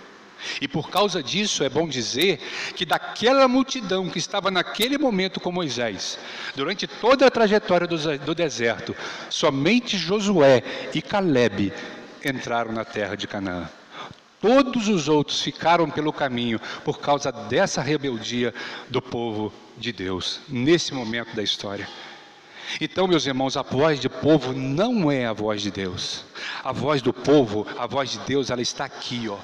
E 0.61 0.67
por 0.67 0.89
causa 0.89 1.21
disso 1.21 1.61
é 1.61 1.67
bom 1.67 1.85
dizer 1.85 2.39
que 2.73 2.85
daquela 2.85 3.49
multidão 3.49 4.09
que 4.09 4.17
estava 4.17 4.49
naquele 4.49 4.97
momento 4.97 5.41
com 5.41 5.51
Moisés, 5.51 6.17
durante 6.55 6.87
toda 6.87 7.27
a 7.27 7.31
trajetória 7.31 7.85
do, 7.85 8.33
deserto, 8.33 8.95
somente 9.29 9.97
Josué 9.97 10.63
e 10.93 11.01
Caleb 11.01 11.73
entraram 12.23 12.71
na 12.71 12.85
terra 12.85 13.15
de 13.15 13.27
Canaã. 13.27 13.69
Todos 14.39 14.87
os 14.87 15.09
outros 15.09 15.41
ficaram 15.41 15.89
pelo 15.89 16.13
caminho 16.13 16.61
por 16.85 16.99
causa 17.01 17.29
dessa 17.29 17.81
rebeldia 17.81 18.53
do 18.89 19.01
povo 19.01 19.51
de 19.77 19.91
Deus, 19.91 20.39
nesse 20.47 20.93
momento 20.93 21.35
da 21.35 21.43
história. 21.43 21.85
Então, 22.79 23.07
meus 23.07 23.25
irmãos, 23.25 23.55
a 23.57 23.61
voz 23.61 23.99
do 23.99 24.09
povo 24.09 24.53
não 24.53 25.11
é 25.11 25.25
a 25.25 25.33
voz 25.33 25.61
de 25.61 25.71
Deus. 25.71 26.25
A 26.63 26.71
voz 26.71 27.01
do 27.01 27.13
povo, 27.13 27.65
a 27.77 27.87
voz 27.87 28.11
de 28.11 28.19
Deus, 28.19 28.49
ela 28.49 28.61
está 28.61 28.85
aqui, 28.85 29.27
ó. 29.29 29.37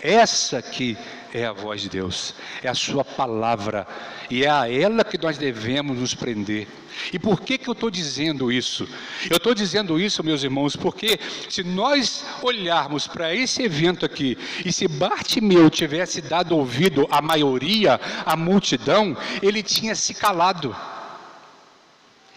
Essa 0.00 0.58
aqui 0.58 0.98
é 1.32 1.46
a 1.46 1.52
voz 1.52 1.80
de 1.80 1.88
Deus, 1.88 2.34
é 2.60 2.68
a 2.68 2.74
sua 2.74 3.04
palavra, 3.04 3.86
e 4.28 4.44
é 4.44 4.50
a 4.50 4.68
ela 4.68 5.04
que 5.04 5.16
nós 5.16 5.38
devemos 5.38 5.96
nos 5.96 6.12
prender. 6.12 6.66
E 7.12 7.18
por 7.18 7.40
que, 7.40 7.56
que 7.56 7.68
eu 7.68 7.72
estou 7.72 7.88
dizendo 7.88 8.50
isso? 8.50 8.88
Eu 9.30 9.36
estou 9.36 9.54
dizendo 9.54 10.00
isso, 10.00 10.24
meus 10.24 10.42
irmãos, 10.42 10.74
porque 10.74 11.20
se 11.48 11.62
nós 11.62 12.24
olharmos 12.42 13.06
para 13.06 13.32
esse 13.34 13.62
evento 13.62 14.04
aqui, 14.04 14.36
e 14.64 14.72
se 14.72 14.88
Bartimeu 14.88 15.70
tivesse 15.70 16.20
dado 16.20 16.56
ouvido 16.56 17.06
à 17.08 17.22
maioria, 17.22 18.00
à 18.26 18.36
multidão, 18.36 19.16
ele 19.40 19.62
tinha 19.62 19.94
se 19.94 20.14
calado. 20.14 20.74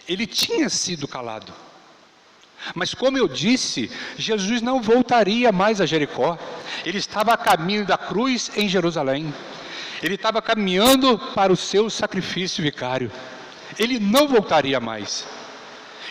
Ele 0.08 0.26
tinha 0.26 0.68
sido 0.68 1.08
calado. 1.08 1.52
Mas 2.74 2.94
como 2.94 3.18
eu 3.18 3.28
disse, 3.28 3.90
Jesus 4.16 4.60
não 4.62 4.80
voltaria 4.80 5.52
mais 5.52 5.80
a 5.80 5.86
Jericó. 5.86 6.38
Ele 6.84 6.98
estava 6.98 7.32
a 7.32 7.36
caminho 7.36 7.84
da 7.84 7.98
cruz 7.98 8.50
em 8.56 8.68
Jerusalém. 8.68 9.32
Ele 10.02 10.14
estava 10.14 10.42
caminhando 10.42 11.18
para 11.34 11.52
o 11.52 11.56
seu 11.56 11.88
sacrifício 11.88 12.62
vicário. 12.62 13.10
Ele 13.78 13.98
não 13.98 14.28
voltaria 14.28 14.80
mais. 14.80 15.26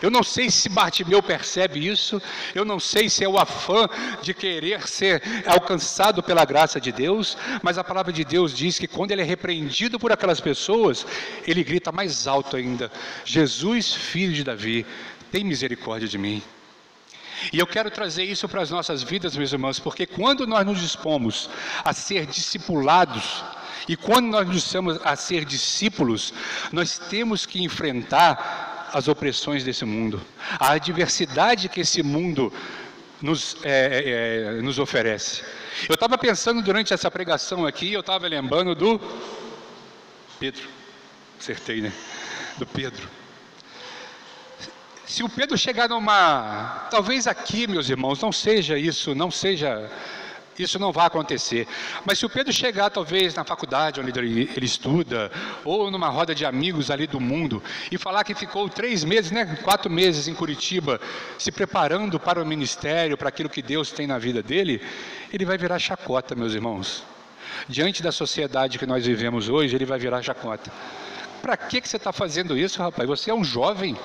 Eu 0.05 0.11
não 0.11 0.21
sei 0.21 0.51
se 0.51 0.69
Bartimeu 0.69 1.23
percebe 1.23 1.83
isso, 1.83 2.21
eu 2.53 2.63
não 2.63 2.79
sei 2.79 3.09
se 3.09 3.23
é 3.23 3.27
o 3.27 3.39
afã 3.39 3.89
de 4.21 4.35
querer 4.35 4.87
ser 4.87 5.19
alcançado 5.47 6.21
pela 6.21 6.45
graça 6.45 6.79
de 6.79 6.91
Deus, 6.91 7.35
mas 7.63 7.79
a 7.79 7.83
palavra 7.83 8.13
de 8.13 8.23
Deus 8.23 8.55
diz 8.55 8.77
que 8.77 8.87
quando 8.87 9.09
ele 9.09 9.23
é 9.23 9.25
repreendido 9.25 9.97
por 9.97 10.11
aquelas 10.11 10.39
pessoas, 10.39 11.07
ele 11.47 11.63
grita 11.63 11.91
mais 11.91 12.27
alto 12.27 12.55
ainda: 12.55 12.91
Jesus, 13.25 13.95
filho 13.95 14.31
de 14.31 14.43
Davi, 14.43 14.85
tem 15.31 15.43
misericórdia 15.43 16.07
de 16.07 16.19
mim. 16.19 16.39
E 17.51 17.57
eu 17.57 17.65
quero 17.65 17.89
trazer 17.89 18.25
isso 18.25 18.47
para 18.47 18.61
as 18.61 18.69
nossas 18.69 19.01
vidas, 19.01 19.35
meus 19.35 19.51
irmãos, 19.51 19.79
porque 19.79 20.05
quando 20.05 20.45
nós 20.45 20.63
nos 20.67 20.81
dispomos 20.81 21.49
a 21.83 21.93
ser 21.93 22.27
discipulados, 22.27 23.43
e 23.89 23.97
quando 23.97 24.27
nós 24.27 24.45
nos 24.45 24.61
dispomos 24.61 24.99
a 25.03 25.15
ser 25.15 25.45
discípulos, 25.45 26.31
nós 26.71 26.99
temos 26.99 27.43
que 27.43 27.63
enfrentar 27.63 28.74
as 28.95 29.09
opressões 29.09 29.61
desse 29.61 29.83
mundo, 29.83 30.21
a 30.57 30.71
adversidade 30.71 31.67
que 31.67 31.81
esse 31.81 32.01
mundo 32.01 32.51
nos, 33.21 33.57
é, 33.61 34.53
é, 34.57 34.61
nos 34.61 34.79
oferece. 34.79 35.43
Eu 35.89 35.95
estava 35.95 36.17
pensando 36.17 36.61
durante 36.61 36.93
essa 36.93 37.11
pregação 37.11 37.65
aqui, 37.65 37.91
eu 37.91 37.99
estava 37.99 38.25
lembrando 38.25 38.73
do 38.73 38.97
Pedro, 40.39 40.63
acertei, 41.37 41.81
né? 41.81 41.91
Do 42.57 42.65
Pedro. 42.65 43.09
Se 45.05 45.23
o 45.23 45.27
Pedro 45.27 45.57
chegar 45.57 45.89
numa. 45.89 46.87
Talvez 46.89 47.27
aqui, 47.27 47.67
meus 47.67 47.89
irmãos, 47.89 48.21
não 48.21 48.31
seja 48.31 48.77
isso, 48.77 49.13
não 49.13 49.29
seja. 49.29 49.91
Isso 50.57 50.79
não 50.79 50.91
vai 50.91 51.07
acontecer. 51.07 51.67
Mas 52.05 52.19
se 52.19 52.25
o 52.25 52.29
Pedro 52.29 52.53
chegar, 52.53 52.89
talvez, 52.89 53.35
na 53.35 53.43
faculdade 53.43 53.99
onde 53.99 54.17
ele, 54.17 54.49
estuda, 54.65 55.31
ou 55.63 55.91
numa 55.91 56.09
roda 56.09 56.33
de 56.33 56.45
amigos 56.45 56.89
ali 56.89 57.07
do 57.07 57.19
mundo, 57.19 57.61
e 57.91 57.97
falar 57.97 58.23
que 58.23 58.33
ficou 58.33 58.69
três 58.69 59.03
meses, 59.03 59.31
né, 59.31 59.57
quatro 59.63 59.91
meses 59.91 60.27
em 60.27 60.33
Curitiba, 60.33 60.99
se 61.37 61.51
preparando 61.51 62.19
para 62.19 62.41
o 62.41 62.45
ministério, 62.45 63.17
para 63.17 63.29
aquilo 63.29 63.49
que 63.49 63.61
Deus 63.61 63.91
tem 63.91 64.07
na 64.07 64.17
vida 64.17 64.41
dele, 64.41 64.81
ele 65.31 65.45
vai 65.45 65.57
virar 65.57 65.77
chacota, 65.79 66.35
meus 66.35 66.53
irmãos. 66.53 67.03
Diante 67.67 68.01
da 68.01 68.11
sociedade 68.11 68.79
que 68.79 68.85
nós 68.85 69.05
vivemos 69.05 69.49
hoje, 69.49 69.75
ele 69.75 69.85
vai 69.85 69.99
virar 69.99 70.21
chacota. 70.21 70.71
Para 71.41 71.57
que, 71.57 71.81
que 71.81 71.87
você 71.87 71.97
está 71.97 72.11
fazendo 72.11 72.57
isso, 72.57 72.81
rapaz? 72.81 73.07
Você 73.07 73.29
é 73.29 73.33
um 73.33 73.43
jovem. 73.43 73.95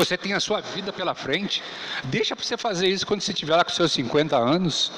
Você 0.00 0.16
tem 0.16 0.32
a 0.32 0.40
sua 0.40 0.62
vida 0.62 0.94
pela 0.94 1.14
frente. 1.14 1.62
Deixa 2.04 2.34
para 2.34 2.42
você 2.42 2.56
fazer 2.56 2.88
isso 2.88 3.06
quando 3.06 3.20
você 3.20 3.32
estiver 3.32 3.54
lá 3.54 3.62
com 3.62 3.70
seus 3.70 3.92
50 3.92 4.34
anos. 4.34 4.90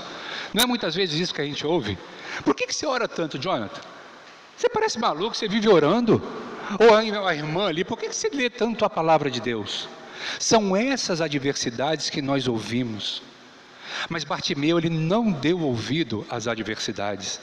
Não 0.54 0.62
é 0.62 0.66
muitas 0.66 0.94
vezes 0.94 1.18
isso 1.18 1.34
que 1.34 1.40
a 1.40 1.44
gente 1.44 1.66
ouve? 1.66 1.98
Por 2.44 2.54
que, 2.54 2.68
que 2.68 2.74
você 2.74 2.86
ora 2.86 3.08
tanto, 3.08 3.36
Jonathan? 3.36 3.80
Você 4.56 4.68
parece 4.68 5.00
maluco, 5.00 5.36
você 5.36 5.48
vive 5.48 5.68
orando. 5.68 6.22
Ou 6.78 6.94
a 6.94 7.34
irmã 7.34 7.66
ali, 7.66 7.82
por 7.82 7.98
que, 7.98 8.08
que 8.10 8.14
você 8.14 8.28
lê 8.28 8.48
tanto 8.48 8.84
a 8.84 8.90
palavra 8.90 9.28
de 9.28 9.40
Deus? 9.40 9.88
São 10.38 10.76
essas 10.76 11.20
adversidades 11.20 12.08
que 12.08 12.22
nós 12.22 12.46
ouvimos. 12.46 13.24
Mas 14.08 14.22
Bartimeu, 14.22 14.78
ele 14.78 14.88
não 14.88 15.32
deu 15.32 15.60
ouvido 15.62 16.24
às 16.30 16.46
adversidades. 16.46 17.40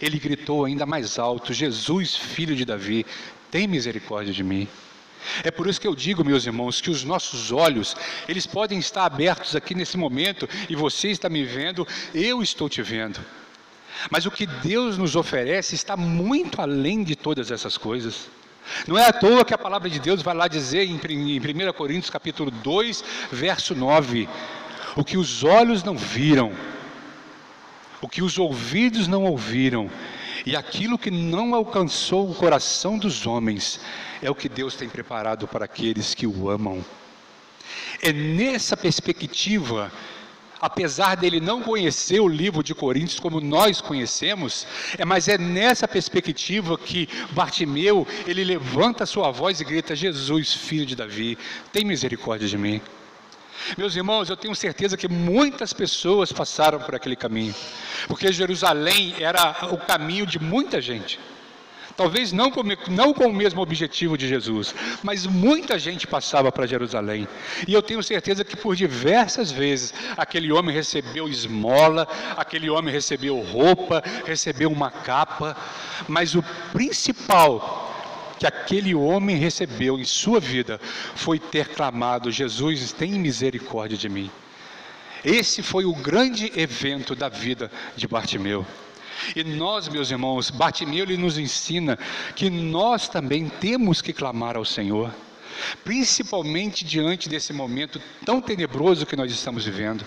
Ele 0.00 0.18
gritou 0.18 0.64
ainda 0.64 0.86
mais 0.86 1.18
alto: 1.18 1.52
Jesus, 1.52 2.16
filho 2.16 2.56
de 2.56 2.64
Davi, 2.64 3.04
tem 3.50 3.68
misericórdia 3.68 4.32
de 4.32 4.42
mim. 4.42 4.66
É 5.44 5.50
por 5.50 5.66
isso 5.66 5.80
que 5.80 5.86
eu 5.86 5.94
digo, 5.94 6.24
meus 6.24 6.46
irmãos, 6.46 6.80
que 6.80 6.90
os 6.90 7.04
nossos 7.04 7.52
olhos, 7.52 7.96
eles 8.28 8.46
podem 8.46 8.78
estar 8.78 9.04
abertos 9.04 9.54
aqui 9.54 9.74
nesse 9.74 9.96
momento 9.96 10.48
e 10.68 10.74
você 10.74 11.08
está 11.08 11.28
me 11.28 11.44
vendo, 11.44 11.86
eu 12.14 12.42
estou 12.42 12.68
te 12.68 12.82
vendo. 12.82 13.20
Mas 14.10 14.26
o 14.26 14.30
que 14.30 14.46
Deus 14.46 14.98
nos 14.98 15.16
oferece 15.16 15.74
está 15.74 15.96
muito 15.96 16.60
além 16.60 17.04
de 17.04 17.14
todas 17.14 17.50
essas 17.50 17.76
coisas. 17.76 18.28
Não 18.86 18.96
é 18.96 19.06
à 19.06 19.12
toa 19.12 19.44
que 19.44 19.54
a 19.54 19.58
palavra 19.58 19.90
de 19.90 19.98
Deus 19.98 20.22
vai 20.22 20.34
lá 20.34 20.48
dizer 20.48 20.84
em 20.84 20.96
1 20.96 21.72
Coríntios 21.72 22.10
capítulo 22.10 22.50
2, 22.50 23.04
verso 23.30 23.74
9, 23.74 24.28
o 24.96 25.04
que 25.04 25.16
os 25.16 25.42
olhos 25.42 25.82
não 25.82 25.96
viram, 25.96 26.52
o 28.00 28.08
que 28.08 28.22
os 28.22 28.38
ouvidos 28.38 29.08
não 29.08 29.24
ouviram, 29.24 29.90
e 30.44 30.56
aquilo 30.56 30.98
que 30.98 31.10
não 31.10 31.54
alcançou 31.54 32.30
o 32.30 32.34
coração 32.34 32.98
dos 32.98 33.26
homens, 33.26 33.80
é 34.20 34.30
o 34.30 34.34
que 34.34 34.48
Deus 34.48 34.74
tem 34.74 34.88
preparado 34.88 35.46
para 35.46 35.64
aqueles 35.64 36.14
que 36.14 36.26
o 36.26 36.48
amam. 36.48 36.84
É 38.00 38.12
nessa 38.12 38.76
perspectiva, 38.76 39.92
apesar 40.60 41.16
dele 41.16 41.40
não 41.40 41.62
conhecer 41.62 42.20
o 42.20 42.28
livro 42.28 42.62
de 42.62 42.74
Coríntios 42.74 43.20
como 43.20 43.40
nós 43.40 43.80
conhecemos, 43.80 44.66
é, 44.98 45.04
mas 45.04 45.28
é 45.28 45.38
nessa 45.38 45.86
perspectiva 45.86 46.76
que 46.76 47.08
Bartimeu, 47.30 48.06
ele 48.26 48.44
levanta 48.44 49.06
sua 49.06 49.30
voz 49.30 49.60
e 49.60 49.64
grita: 49.64 49.94
Jesus, 49.94 50.52
filho 50.52 50.86
de 50.86 50.96
Davi, 50.96 51.38
tem 51.72 51.84
misericórdia 51.84 52.48
de 52.48 52.58
mim. 52.58 52.80
Meus 53.76 53.94
irmãos, 53.96 54.28
eu 54.28 54.36
tenho 54.36 54.54
certeza 54.54 54.96
que 54.96 55.08
muitas 55.08 55.72
pessoas 55.72 56.32
passaram 56.32 56.78
por 56.80 56.94
aquele 56.94 57.16
caminho, 57.16 57.54
porque 58.08 58.32
Jerusalém 58.32 59.14
era 59.18 59.68
o 59.70 59.78
caminho 59.78 60.26
de 60.26 60.38
muita 60.38 60.80
gente. 60.80 61.18
Talvez 61.96 62.32
não 62.32 62.50
com, 62.50 62.62
não 62.88 63.12
com 63.12 63.26
o 63.26 63.32
mesmo 63.34 63.60
objetivo 63.60 64.16
de 64.16 64.26
Jesus, 64.26 64.74
mas 65.02 65.26
muita 65.26 65.78
gente 65.78 66.06
passava 66.06 66.50
para 66.50 66.66
Jerusalém. 66.66 67.28
E 67.68 67.74
eu 67.74 67.82
tenho 67.82 68.02
certeza 68.02 68.44
que 68.44 68.56
por 68.56 68.74
diversas 68.74 69.50
vezes 69.50 69.92
aquele 70.16 70.50
homem 70.50 70.74
recebeu 70.74 71.28
esmola, 71.28 72.08
aquele 72.36 72.70
homem 72.70 72.92
recebeu 72.92 73.38
roupa, 73.40 74.02
recebeu 74.24 74.70
uma 74.70 74.90
capa, 74.90 75.56
mas 76.08 76.34
o 76.34 76.42
principal 76.72 77.91
que 78.42 78.46
aquele 78.48 78.92
homem 78.92 79.36
recebeu 79.36 80.00
em 80.00 80.04
sua 80.04 80.40
vida 80.40 80.80
foi 81.14 81.38
ter 81.38 81.68
clamado: 81.68 82.28
Jesus, 82.28 82.90
tem 82.90 83.12
misericórdia 83.12 83.96
de 83.96 84.08
mim. 84.08 84.28
Esse 85.24 85.62
foi 85.62 85.84
o 85.84 85.94
grande 85.94 86.50
evento 86.56 87.14
da 87.14 87.28
vida 87.28 87.70
de 87.94 88.08
Bartimeu. 88.08 88.66
E 89.36 89.44
nós, 89.44 89.86
meus 89.86 90.10
irmãos, 90.10 90.50
Bartimeu 90.50 91.04
ele 91.04 91.16
nos 91.16 91.38
ensina 91.38 91.96
que 92.34 92.50
nós 92.50 93.08
também 93.08 93.48
temos 93.48 94.02
que 94.02 94.12
clamar 94.12 94.56
ao 94.56 94.64
Senhor, 94.64 95.14
principalmente 95.84 96.84
diante 96.84 97.28
desse 97.28 97.52
momento 97.52 98.02
tão 98.26 98.40
tenebroso 98.40 99.06
que 99.06 99.14
nós 99.14 99.30
estamos 99.30 99.64
vivendo. 99.64 100.04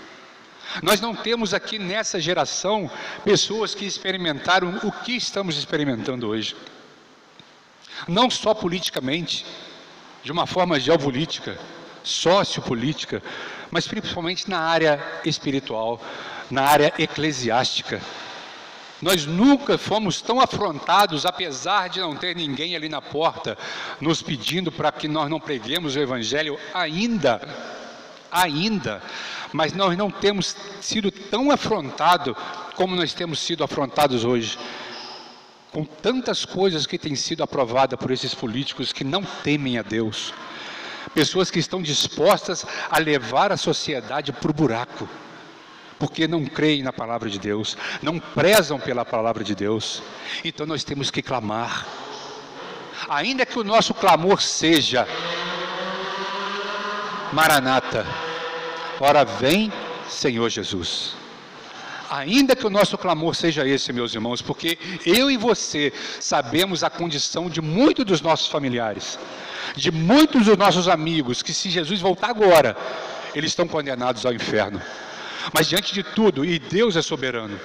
Nós 0.82 1.00
não 1.00 1.14
temos 1.14 1.54
aqui 1.54 1.78
nessa 1.78 2.20
geração 2.20 2.90
pessoas 3.24 3.74
que 3.74 3.86
experimentaram 3.86 4.78
o 4.82 4.92
que 4.92 5.16
estamos 5.16 5.56
experimentando 5.56 6.28
hoje. 6.28 6.54
Não 8.06 8.30
só 8.30 8.54
politicamente, 8.54 9.44
de 10.22 10.32
uma 10.32 10.46
forma 10.46 10.78
geopolítica, 10.80 11.58
sociopolítica, 12.02 13.22
mas 13.70 13.86
principalmente 13.86 14.48
na 14.48 14.60
área 14.60 15.02
espiritual, 15.24 16.00
na 16.50 16.62
área 16.62 16.92
eclesiástica. 16.98 18.00
Nós 19.02 19.26
nunca 19.26 19.76
fomos 19.76 20.22
tão 20.22 20.40
afrontados, 20.40 21.26
apesar 21.26 21.88
de 21.88 22.00
não 22.00 22.16
ter 22.16 22.34
ninguém 22.34 22.74
ali 22.74 22.88
na 22.88 23.02
porta 23.02 23.58
nos 24.00 24.22
pedindo 24.22 24.72
para 24.72 24.90
que 24.90 25.06
nós 25.06 25.28
não 25.28 25.38
preguemos 25.38 25.96
o 25.96 26.00
Evangelho 26.00 26.58
ainda, 26.72 27.46
ainda, 28.30 29.02
mas 29.52 29.72
nós 29.72 29.96
não 29.98 30.10
temos 30.10 30.56
sido 30.80 31.10
tão 31.10 31.50
afrontados 31.50 32.34
como 32.74 32.96
nós 32.96 33.12
temos 33.12 33.40
sido 33.40 33.64
afrontados 33.64 34.24
hoje, 34.24 34.58
com 35.72 35.84
tantas 35.84 36.44
coisas 36.44 36.86
que 36.86 36.98
têm 36.98 37.14
sido 37.14 37.42
aprovadas 37.42 37.98
por 37.98 38.10
esses 38.10 38.34
políticos 38.34 38.92
que 38.92 39.04
não 39.04 39.22
temem 39.22 39.78
a 39.78 39.82
Deus, 39.82 40.32
pessoas 41.14 41.50
que 41.50 41.58
estão 41.58 41.82
dispostas 41.82 42.64
a 42.90 42.98
levar 42.98 43.52
a 43.52 43.56
sociedade 43.56 44.32
para 44.32 44.50
o 44.50 44.54
buraco 44.54 45.08
porque 45.98 46.28
não 46.28 46.44
creem 46.44 46.82
na 46.82 46.92
palavra 46.92 47.28
de 47.28 47.38
Deus, 47.38 47.76
não 48.02 48.18
prezam 48.18 48.78
pela 48.78 49.04
palavra 49.04 49.42
de 49.42 49.54
Deus. 49.54 50.02
Então 50.44 50.66
nós 50.66 50.84
temos 50.84 51.10
que 51.10 51.22
clamar, 51.22 51.86
ainda 53.08 53.46
que 53.46 53.58
o 53.58 53.64
nosso 53.64 53.94
clamor 53.94 54.40
seja: 54.42 55.06
Maranata, 57.32 58.06
ora 59.00 59.24
vem, 59.24 59.72
Senhor 60.08 60.48
Jesus. 60.48 61.14
Ainda 62.10 62.54
que 62.54 62.66
o 62.66 62.70
nosso 62.70 62.96
clamor 62.96 63.34
seja 63.34 63.66
esse, 63.66 63.92
meus 63.92 64.14
irmãos, 64.14 64.40
porque 64.40 64.78
eu 65.04 65.30
e 65.30 65.36
você 65.36 65.92
sabemos 66.20 66.84
a 66.84 66.90
condição 66.90 67.50
de 67.50 67.60
muitos 67.60 68.04
dos 68.04 68.20
nossos 68.20 68.48
familiares, 68.48 69.18
de 69.74 69.90
muitos 69.90 70.46
dos 70.46 70.56
nossos 70.56 70.88
amigos, 70.88 71.42
que 71.42 71.52
se 71.52 71.68
Jesus 71.68 72.00
voltar 72.00 72.30
agora, 72.30 72.76
eles 73.34 73.50
estão 73.50 73.66
condenados 73.66 74.24
ao 74.24 74.32
inferno. 74.32 74.80
Mas 75.52 75.68
diante 75.68 75.92
de 75.92 76.02
tudo, 76.02 76.44
e 76.44 76.58
Deus 76.58 76.96
é 76.96 77.02
soberano, 77.02 77.58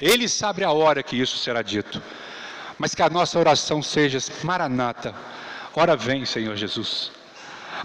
Ele 0.00 0.28
sabe 0.28 0.62
a 0.62 0.70
hora 0.70 1.02
que 1.02 1.16
isso 1.16 1.38
será 1.38 1.62
dito. 1.62 2.02
Mas 2.78 2.94
que 2.94 3.02
a 3.02 3.08
nossa 3.08 3.38
oração 3.38 3.82
seja: 3.82 4.18
Maranata, 4.42 5.14
ora 5.74 5.96
vem, 5.96 6.24
Senhor 6.26 6.56
Jesus. 6.56 7.10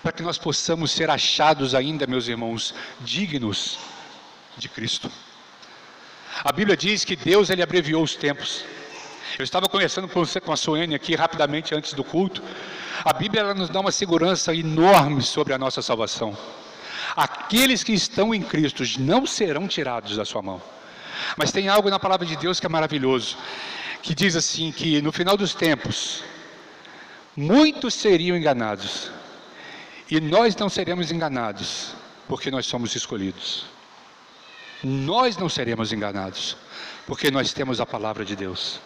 Para 0.03 0.11
que 0.11 0.23
nós 0.23 0.37
possamos 0.37 0.91
ser 0.91 1.09
achados 1.09 1.75
ainda, 1.75 2.07
meus 2.07 2.27
irmãos, 2.27 2.73
dignos 3.01 3.79
de 4.57 4.67
Cristo. 4.69 5.09
A 6.43 6.51
Bíblia 6.51 6.75
diz 6.77 7.03
que 7.03 7.15
Deus 7.15 7.49
ele 7.49 7.61
abreviou 7.61 8.03
os 8.03 8.15
tempos. 8.15 8.63
Eu 9.37 9.43
estava 9.43 9.67
conversando 9.67 10.07
com, 10.07 10.25
você, 10.25 10.39
com 10.39 10.51
a 10.51 10.57
Suene 10.57 10.95
aqui 10.95 11.15
rapidamente 11.15 11.75
antes 11.75 11.93
do 11.93 12.03
culto. 12.03 12.41
A 13.03 13.13
Bíblia 13.13 13.41
ela 13.41 13.53
nos 13.53 13.69
dá 13.69 13.79
uma 13.79 13.91
segurança 13.91 14.53
enorme 14.53 15.21
sobre 15.21 15.53
a 15.53 15.57
nossa 15.57 15.81
salvação. 15.81 16.37
Aqueles 17.15 17.83
que 17.83 17.93
estão 17.93 18.33
em 18.33 18.41
Cristo 18.41 18.83
não 18.99 19.25
serão 19.25 19.67
tirados 19.67 20.15
da 20.15 20.25
sua 20.25 20.41
mão. 20.41 20.61
Mas 21.37 21.51
tem 21.51 21.67
algo 21.67 21.89
na 21.89 21.99
palavra 21.99 22.25
de 22.25 22.35
Deus 22.35 22.59
que 22.59 22.65
é 22.65 22.69
maravilhoso, 22.69 23.37
que 24.01 24.15
diz 24.15 24.35
assim 24.35 24.71
que 24.71 25.01
no 25.01 25.11
final 25.11 25.37
dos 25.37 25.53
tempos 25.53 26.23
muitos 27.35 27.93
seriam 27.93 28.35
enganados. 28.35 29.11
E 30.09 30.19
nós 30.19 30.55
não 30.55 30.69
seremos 30.69 31.11
enganados, 31.11 31.93
porque 32.27 32.51
nós 32.51 32.65
somos 32.65 32.95
escolhidos. 32.95 33.65
Nós 34.83 35.37
não 35.37 35.47
seremos 35.47 35.91
enganados, 35.93 36.57
porque 37.05 37.29
nós 37.29 37.53
temos 37.53 37.79
a 37.79 37.85
palavra 37.85 38.25
de 38.25 38.35
Deus. 38.35 38.79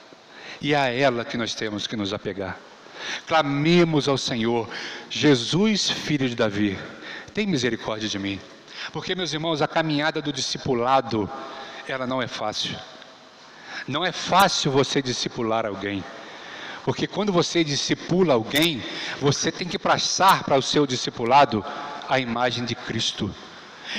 E 0.61 0.73
é 0.73 0.77
a 0.77 0.87
ela 0.87 1.25
que 1.25 1.37
nós 1.37 1.53
temos 1.53 1.87
que 1.87 1.95
nos 1.95 2.13
apegar. 2.13 2.57
Clamemos 3.27 4.07
ao 4.07 4.17
Senhor, 4.17 4.67
Jesus, 5.09 5.89
filho 5.89 6.27
de 6.27 6.35
Davi, 6.35 6.77
tem 7.33 7.45
misericórdia 7.45 8.07
de 8.09 8.17
mim. 8.17 8.39
Porque, 8.91 9.15
meus 9.15 9.33
irmãos, 9.33 9.61
a 9.61 9.67
caminhada 9.67 10.21
do 10.21 10.31
discipulado, 10.31 11.29
ela 11.87 12.05
não 12.05 12.21
é 12.21 12.27
fácil. 12.27 12.77
Não 13.87 14.03
é 14.03 14.11
fácil 14.11 14.71
você 14.71 15.01
discipular 15.01 15.65
alguém. 15.65 16.03
Porque 16.83 17.07
quando 17.07 17.31
você 17.31 17.63
discipula 17.63 18.35
alguém, 18.35 18.81
você 19.19 19.51
tem 19.51 19.67
que 19.67 19.79
passar 19.79 20.43
para 20.43 20.57
o 20.57 20.61
seu 20.61 20.85
discipulado 20.85 21.65
a 22.07 22.19
imagem 22.19 22.63
de 22.63 22.75
Cristo. 22.75 23.33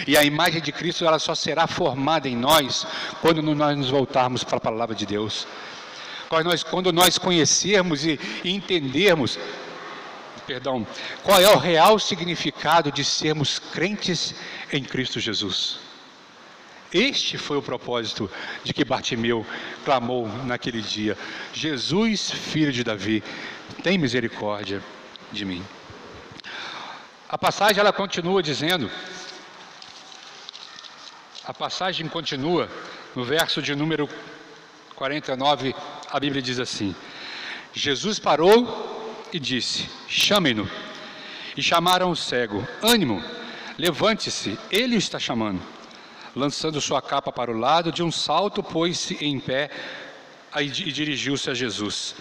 E 0.06 0.16
a 0.16 0.24
imagem 0.24 0.60
de 0.60 0.72
Cristo 0.72 1.04
ela 1.04 1.18
só 1.18 1.34
será 1.34 1.66
formada 1.66 2.28
em 2.28 2.36
nós 2.36 2.86
quando 3.20 3.42
nós 3.42 3.76
nos 3.76 3.90
voltarmos 3.90 4.42
para 4.42 4.56
a 4.56 4.60
palavra 4.60 4.94
de 4.94 5.06
Deus. 5.06 5.46
Quando 6.28 6.46
nós, 6.46 6.62
quando 6.62 6.92
nós 6.92 7.18
conhecermos 7.18 8.04
e, 8.04 8.18
entendermos, 8.44 9.38
perdão, 10.46 10.86
qual 11.22 11.40
é 11.40 11.48
o 11.48 11.58
real 11.58 11.98
significado 11.98 12.90
de 12.90 13.04
sermos 13.04 13.58
crentes 13.58 14.34
em 14.72 14.82
Cristo 14.82 15.20
Jesus. 15.20 15.78
Este 16.92 17.36
foi 17.36 17.56
o 17.56 17.62
propósito 17.62 18.30
de 18.62 18.72
que 18.72 18.84
Bartimeu 18.84 19.44
clamou 19.84 20.28
naquele 20.44 20.80
dia: 20.80 21.16
Jesus, 21.52 22.30
filho 22.30 22.72
de 22.72 22.84
Davi, 22.84 23.22
tem 23.82 23.98
misericórdia 23.98 24.82
de 25.32 25.44
mim. 25.44 25.64
A 27.28 27.36
passagem 27.36 27.80
ela 27.80 27.92
continua 27.92 28.42
dizendo, 28.42 28.88
a 31.46 31.54
passagem 31.54 32.08
continua 32.08 32.68
no 33.14 33.24
verso 33.24 33.62
de 33.62 33.74
número 33.74 34.08
49, 34.94 35.74
a 36.10 36.20
Bíblia 36.20 36.42
diz 36.42 36.58
assim: 36.58 36.94
Jesus 37.72 38.18
parou 38.18 39.26
e 39.32 39.38
disse: 39.38 39.88
Chamem-no. 40.08 40.68
E 41.56 41.62
chamaram 41.62 42.10
o 42.10 42.16
cego: 42.16 42.66
Ânimo, 42.82 43.22
levante-se, 43.78 44.58
ele 44.70 44.96
está 44.96 45.18
chamando 45.18 45.76
lançando 46.36 46.78
sua 46.82 47.00
capa 47.00 47.32
para 47.32 47.50
o 47.50 47.58
lado, 47.58 47.90
de 47.90 48.02
um 48.02 48.12
salto 48.12 48.62
pôs-se 48.62 49.16
em 49.24 49.40
pé 49.40 49.70
e 50.54 50.66
dirigiu-se 50.66 51.48
a 51.48 51.54
Jesus. 51.54 52.14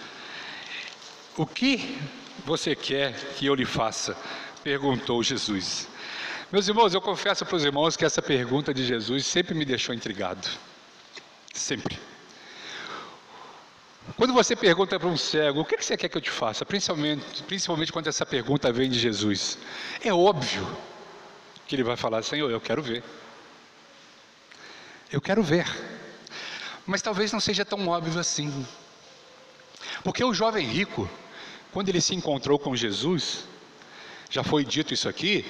O 1.36 1.46
que 1.46 2.00
você 2.46 2.74
quer 2.74 3.14
que 3.36 3.46
eu 3.46 3.54
lhe 3.54 3.66
faça? 3.66 4.16
perguntou 4.64 5.22
Jesus. 5.22 5.88
Meus 6.52 6.68
irmãos, 6.68 6.94
eu 6.94 7.02
confesso 7.02 7.44
para 7.44 7.56
os 7.56 7.64
irmãos 7.64 7.98
que 7.98 8.06
essa 8.06 8.22
pergunta 8.22 8.74
de 8.74 8.86
Jesus 8.86 9.26
sempre 9.26 9.56
me 9.56 9.66
deixou 9.66 9.96
intrigado. 9.96 10.48
Sempre. 11.54 12.00
Quando 14.16 14.32
você 14.32 14.56
pergunta 14.56 15.00
para 15.00 15.10
um 15.10 15.18
cego, 15.18 15.62
o 15.62 15.66
que 15.66 15.82
você 15.82 15.98
quer 15.98 16.08
que 16.08 16.16
eu 16.16 16.22
te 16.22 16.30
faça? 16.30 16.64
Principalmente, 16.64 17.42
principalmente 17.44 17.92
quando 17.92 18.08
essa 18.08 18.26
pergunta 18.26 18.72
vem 18.72 18.90
de 18.90 19.00
Jesus. 19.00 19.58
É 20.04 20.14
óbvio 20.14 20.66
que 21.68 21.76
ele 21.76 21.84
vai 21.84 21.98
falar, 21.98 22.22
Senhor, 22.22 22.50
eu 22.52 22.62
quero 22.62 22.84
ver. 22.84 23.04
Eu 25.12 25.20
quero 25.20 25.42
ver. 25.42 25.66
Mas 26.86 27.02
talvez 27.02 27.32
não 27.32 27.40
seja 27.40 27.66
tão 27.66 27.88
óbvio 27.88 28.20
assim. 28.20 28.66
Porque 30.04 30.24
o 30.24 30.34
jovem 30.34 30.68
rico, 30.68 31.10
quando 31.72 31.90
ele 31.90 32.00
se 32.00 32.14
encontrou 32.14 32.60
com 32.60 32.76
Jesus, 32.76 33.46
já 34.30 34.44
foi 34.44 34.64
dito 34.64 34.94
isso 34.94 35.10
aqui, 35.10 35.44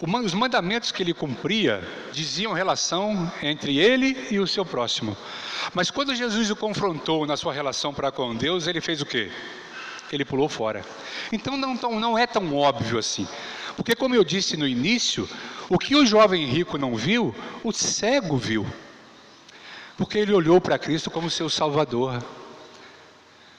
os 0.00 0.34
mandamentos 0.34 0.92
que 0.92 1.02
ele 1.02 1.14
cumpria 1.14 1.82
diziam 2.12 2.52
relação 2.52 3.32
entre 3.42 3.78
ele 3.78 4.26
e 4.30 4.38
o 4.38 4.46
seu 4.46 4.64
próximo. 4.64 5.16
Mas 5.74 5.90
quando 5.90 6.14
Jesus 6.14 6.50
o 6.50 6.56
confrontou 6.56 7.26
na 7.26 7.36
sua 7.36 7.52
relação 7.52 7.94
para 7.94 8.12
com 8.12 8.34
Deus, 8.34 8.66
ele 8.66 8.80
fez 8.80 9.00
o 9.00 9.06
quê? 9.06 9.30
Ele 10.12 10.24
pulou 10.24 10.48
fora. 10.48 10.84
Então 11.32 11.56
não, 11.56 11.74
não 11.74 12.18
é 12.18 12.26
tão 12.26 12.54
óbvio 12.54 12.98
assim. 12.98 13.26
Porque, 13.74 13.94
como 13.94 14.14
eu 14.14 14.24
disse 14.24 14.56
no 14.56 14.66
início, 14.66 15.28
o 15.68 15.78
que 15.78 15.94
o 15.94 16.06
jovem 16.06 16.46
rico 16.46 16.78
não 16.78 16.94
viu, 16.94 17.34
o 17.64 17.72
cego 17.72 18.36
viu. 18.36 18.66
Porque 19.96 20.18
ele 20.18 20.32
olhou 20.32 20.60
para 20.60 20.78
Cristo 20.78 21.10
como 21.10 21.30
seu 21.30 21.48
Salvador. 21.48 22.22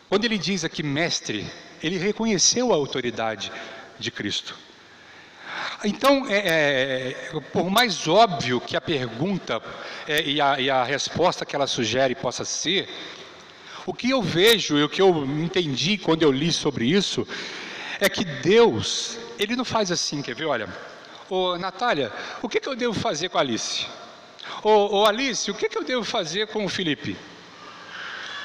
Quando 0.07 0.25
ele 0.25 0.37
diz 0.37 0.63
aqui 0.63 0.81
mestre, 0.81 1.45
ele 1.83 1.97
reconheceu 1.97 2.71
a 2.71 2.75
autoridade 2.75 3.51
de 3.99 4.09
Cristo. 4.09 4.66
Então, 5.83 6.25
é, 6.27 6.37
é, 6.37 7.39
por 7.53 7.69
mais 7.69 8.07
óbvio 8.07 8.59
que 8.59 8.75
a 8.75 8.81
pergunta 8.81 9.61
é, 10.07 10.23
e, 10.23 10.41
a, 10.41 10.59
e 10.59 10.69
a 10.69 10.83
resposta 10.83 11.45
que 11.45 11.55
ela 11.55 11.67
sugere 11.67 12.15
possa 12.15 12.43
ser, 12.43 12.89
o 13.85 13.93
que 13.93 14.09
eu 14.09 14.21
vejo 14.21 14.77
e 14.77 14.83
o 14.83 14.89
que 14.89 15.01
eu 15.01 15.23
entendi 15.25 15.97
quando 15.97 16.23
eu 16.23 16.31
li 16.31 16.51
sobre 16.51 16.85
isso 16.85 17.27
é 17.99 18.09
que 18.09 18.25
Deus, 18.25 19.17
Ele 19.37 19.55
não 19.55 19.63
faz 19.63 19.91
assim, 19.91 20.21
quer 20.21 20.35
ver? 20.35 20.45
Olha, 20.45 20.67
ô 21.29 21.57
Natália, 21.57 22.11
o 22.41 22.49
que, 22.49 22.59
que 22.59 22.67
eu 22.67 22.75
devo 22.75 22.93
fazer 22.93 23.29
com 23.29 23.37
a 23.37 23.41
Alice? 23.41 23.85
Ô, 24.63 24.99
ô 24.99 25.05
Alice, 25.05 25.49
o 25.51 25.53
que, 25.53 25.69
que 25.69 25.77
eu 25.77 25.83
devo 25.83 26.03
fazer 26.03 26.47
com 26.47 26.65
o 26.65 26.69
Felipe? 26.69 27.15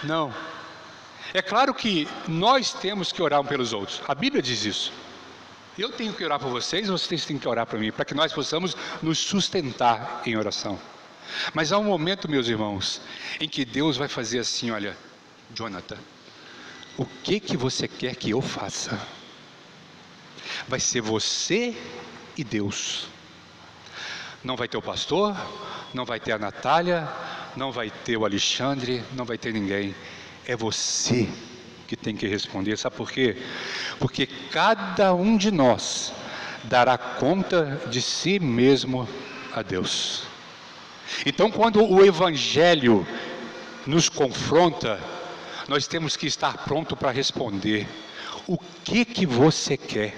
Não. 0.05 0.35
É 1.33 1.41
claro 1.41 1.73
que 1.73 2.07
nós 2.29 2.75
temos 2.75 3.11
que 3.11 3.23
orar 3.23 3.41
um 3.41 3.45
pelos 3.45 3.73
outros. 3.73 4.03
A 4.07 4.15
Bíblia 4.15 4.43
diz 4.43 4.65
isso. 4.65 4.93
Eu 5.79 5.91
tenho 5.91 6.13
que 6.13 6.25
orar 6.25 6.39
por 6.39 6.51
vocês, 6.51 6.89
vocês 6.89 7.25
têm 7.25 7.39
que 7.39 7.49
orar 7.49 7.67
por 7.67 7.79
mim, 7.79 7.91
para 7.91 8.05
que 8.05 8.15
nós 8.15 8.33
possamos 8.33 8.77
nos 9.03 9.19
sustentar 9.19 10.23
em 10.27 10.37
oração. 10.37 10.79
Mas 11.55 11.73
há 11.73 11.79
um 11.79 11.85
momento, 11.85 12.29
meus 12.29 12.47
irmãos, 12.47 13.01
em 13.41 13.49
que 13.49 13.65
Deus 13.65 13.97
vai 13.97 14.09
fazer 14.09 14.39
assim, 14.39 14.71
olha, 14.71 14.97
Jonathan, 15.55 15.99
o 16.97 17.07
que 17.07 17.41
que 17.41 17.57
você 17.57 17.89
quer 17.89 18.15
que 18.17 18.31
eu 18.31 18.43
faça? 18.43 19.01
vai 20.69 20.81
ser 20.81 21.01
você 21.01 21.77
e 22.37 22.45
Deus. 22.45 23.07
Não 24.43 24.57
vai 24.57 24.69
ter 24.69 24.77
o 24.77 24.83
pastor, 24.83 25.37
não 25.95 26.05
vai 26.05 26.19
ter 26.19 26.33
a 26.33 26.39
Natália, 26.39 27.09
não 27.57 27.71
vai 27.71 27.91
ter 27.91 28.17
o 28.17 28.25
Alexandre, 28.25 29.03
não 29.13 29.25
vai 29.25 29.39
ter 29.39 29.53
ninguém. 29.53 29.95
É 30.47 30.57
você 30.57 31.29
que 31.93 31.97
tem 31.97 32.17
que 32.17 32.27
responder. 32.27 32.79
Sabe 32.79 32.97
por 32.97 33.13
quê? 33.13 33.37
Porque 33.99 34.27
cada 34.27 35.13
um 35.13 35.37
de 35.37 35.51
nós 35.51 36.11
dará 36.65 36.97
conta 36.97 37.83
de 37.91 38.01
si 38.01 38.41
mesmo 38.41 39.07
a 39.53 39.61
Deus. 39.61 40.23
Então, 41.27 41.51
quando 41.51 41.85
o 41.85 42.03
Evangelho 42.03 43.07
nos 43.87 44.09
confronta, 44.09 44.99
nós 45.69 45.87
temos 45.87 46.17
que 46.17 46.27
estar 46.27 46.65
pronto 46.65 46.97
para 46.97 47.11
responder: 47.11 47.87
o 48.47 48.57
que 48.83 49.05
que 49.05 49.27
você 49.27 49.77
quer? 49.77 50.17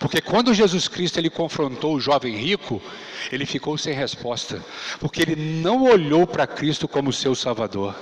Porque 0.00 0.20
quando 0.20 0.52
Jesus 0.52 0.88
Cristo 0.88 1.18
ele 1.18 1.30
confrontou 1.30 1.94
o 1.94 2.00
jovem 2.00 2.34
rico, 2.34 2.82
ele 3.30 3.46
ficou 3.46 3.78
sem 3.78 3.94
resposta, 3.94 4.60
porque 4.98 5.22
ele 5.22 5.36
não 5.36 5.84
olhou 5.84 6.26
para 6.26 6.44
Cristo 6.44 6.88
como 6.88 7.12
seu 7.12 7.36
Salvador. 7.36 7.94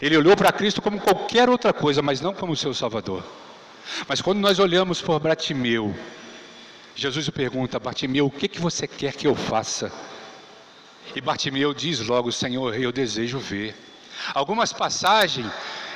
Ele 0.00 0.16
olhou 0.16 0.36
para 0.36 0.52
Cristo 0.52 0.82
como 0.82 1.00
qualquer 1.00 1.48
outra 1.48 1.72
coisa, 1.72 2.02
mas 2.02 2.20
não 2.20 2.34
como 2.34 2.56
seu 2.56 2.74
Salvador. 2.74 3.24
Mas 4.08 4.20
quando 4.20 4.40
nós 4.40 4.58
olhamos 4.58 5.00
por 5.00 5.18
Bartimeu, 5.20 5.94
Jesus 6.94 7.28
pergunta: 7.30 7.78
Bartimeu, 7.78 8.26
o 8.26 8.30
que, 8.30 8.48
que 8.48 8.60
você 8.60 8.86
quer 8.86 9.12
que 9.14 9.26
eu 9.26 9.34
faça? 9.34 9.92
E 11.14 11.20
Bartimeu 11.20 11.72
diz 11.72 12.00
logo: 12.00 12.32
Senhor, 12.32 12.74
eu 12.74 12.92
desejo 12.92 13.38
ver. 13.38 13.74
Algumas 14.34 14.72
passagens 14.72 15.46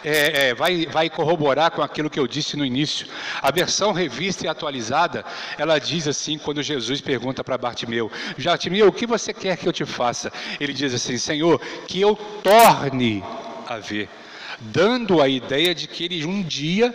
é, 0.05 0.49
é, 0.49 0.55
vai, 0.55 0.87
vai 0.87 1.11
corroborar 1.11 1.71
com 1.71 1.83
aquilo 1.83 2.11
que 2.11 2.19
eu 2.19 2.27
disse 2.27 2.57
no 2.57 2.65
início. 2.65 3.07
A 3.41 3.51
versão 3.51 3.93
revista 3.93 4.45
e 4.45 4.49
atualizada, 4.49 5.25
ela 5.59 5.79
diz 5.79 6.07
assim, 6.07 6.39
quando 6.39 6.63
Jesus 6.63 7.01
pergunta 7.01 7.43
para 7.43 7.59
Bartimeu, 7.59 8.11
Bartimeu, 8.39 8.89
o 8.89 8.93
que 8.93 9.07
você 9.07 9.33
quer 9.33 9.57
que 9.57 9.67
eu 9.67 9.73
te 9.73 9.85
faça? 9.85 10.33
Ele 10.59 10.73
diz 10.73 10.95
assim, 10.95 11.19
Senhor, 11.19 11.61
que 11.87 12.01
eu 12.01 12.15
torne 12.43 13.23
a 13.71 13.79
ver, 13.79 14.09
dando 14.59 15.23
a 15.23 15.29
ideia 15.29 15.73
de 15.73 15.87
que 15.87 16.05
ele 16.05 16.25
um 16.25 16.43
dia 16.43 16.93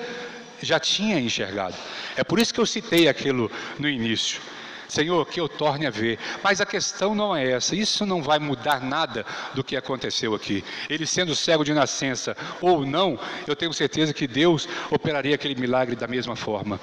já 0.61 0.77
tinha 0.77 1.17
enxergado. 1.17 1.73
É 2.17 2.23
por 2.23 2.37
isso 2.37 2.53
que 2.53 2.59
eu 2.59 2.65
citei 2.65 3.07
aquilo 3.07 3.49
no 3.79 3.87
início. 3.87 4.41
Senhor, 4.87 5.25
que 5.27 5.39
eu 5.39 5.47
torne 5.47 5.85
a 5.85 5.89
ver. 5.89 6.19
Mas 6.43 6.61
a 6.61 6.65
questão 6.65 7.15
não 7.15 7.35
é 7.35 7.51
essa. 7.51 7.75
Isso 7.75 8.05
não 8.05 8.21
vai 8.21 8.39
mudar 8.39 8.81
nada 8.81 9.25
do 9.53 9.63
que 9.63 9.75
aconteceu 9.75 10.35
aqui. 10.35 10.63
Ele 10.89 11.05
sendo 11.05 11.35
cego 11.35 11.63
de 11.63 11.73
nascença 11.73 12.35
ou 12.61 12.85
não, 12.85 13.19
eu 13.47 13.55
tenho 13.55 13.73
certeza 13.73 14.13
que 14.13 14.27
Deus 14.27 14.67
operaria 14.91 15.35
aquele 15.35 15.55
milagre 15.55 15.95
da 15.95 16.07
mesma 16.07 16.35
forma. 16.35 16.79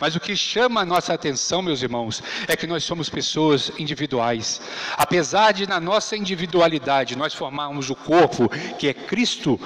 Mas 0.00 0.14
o 0.14 0.20
que 0.20 0.36
chama 0.36 0.80
a 0.82 0.86
nossa 0.86 1.14
atenção, 1.14 1.62
meus 1.62 1.82
irmãos, 1.82 2.22
é 2.46 2.56
que 2.56 2.66
nós 2.66 2.84
somos 2.84 3.08
pessoas 3.08 3.72
individuais. 3.78 4.60
Apesar 4.96 5.52
de 5.52 5.66
na 5.66 5.80
nossa 5.80 6.16
individualidade 6.16 7.16
nós 7.16 7.34
formarmos 7.34 7.90
o 7.90 7.94
corpo 7.94 8.48
que 8.78 8.88
é 8.88 8.94
Cristo, 8.94 9.60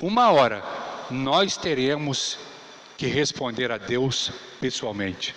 uma 0.00 0.30
hora 0.30 0.62
nós 1.10 1.56
teremos 1.56 2.38
que 2.96 3.06
responder 3.06 3.70
a 3.70 3.78
Deus 3.78 4.30
pessoalmente. 4.60 5.34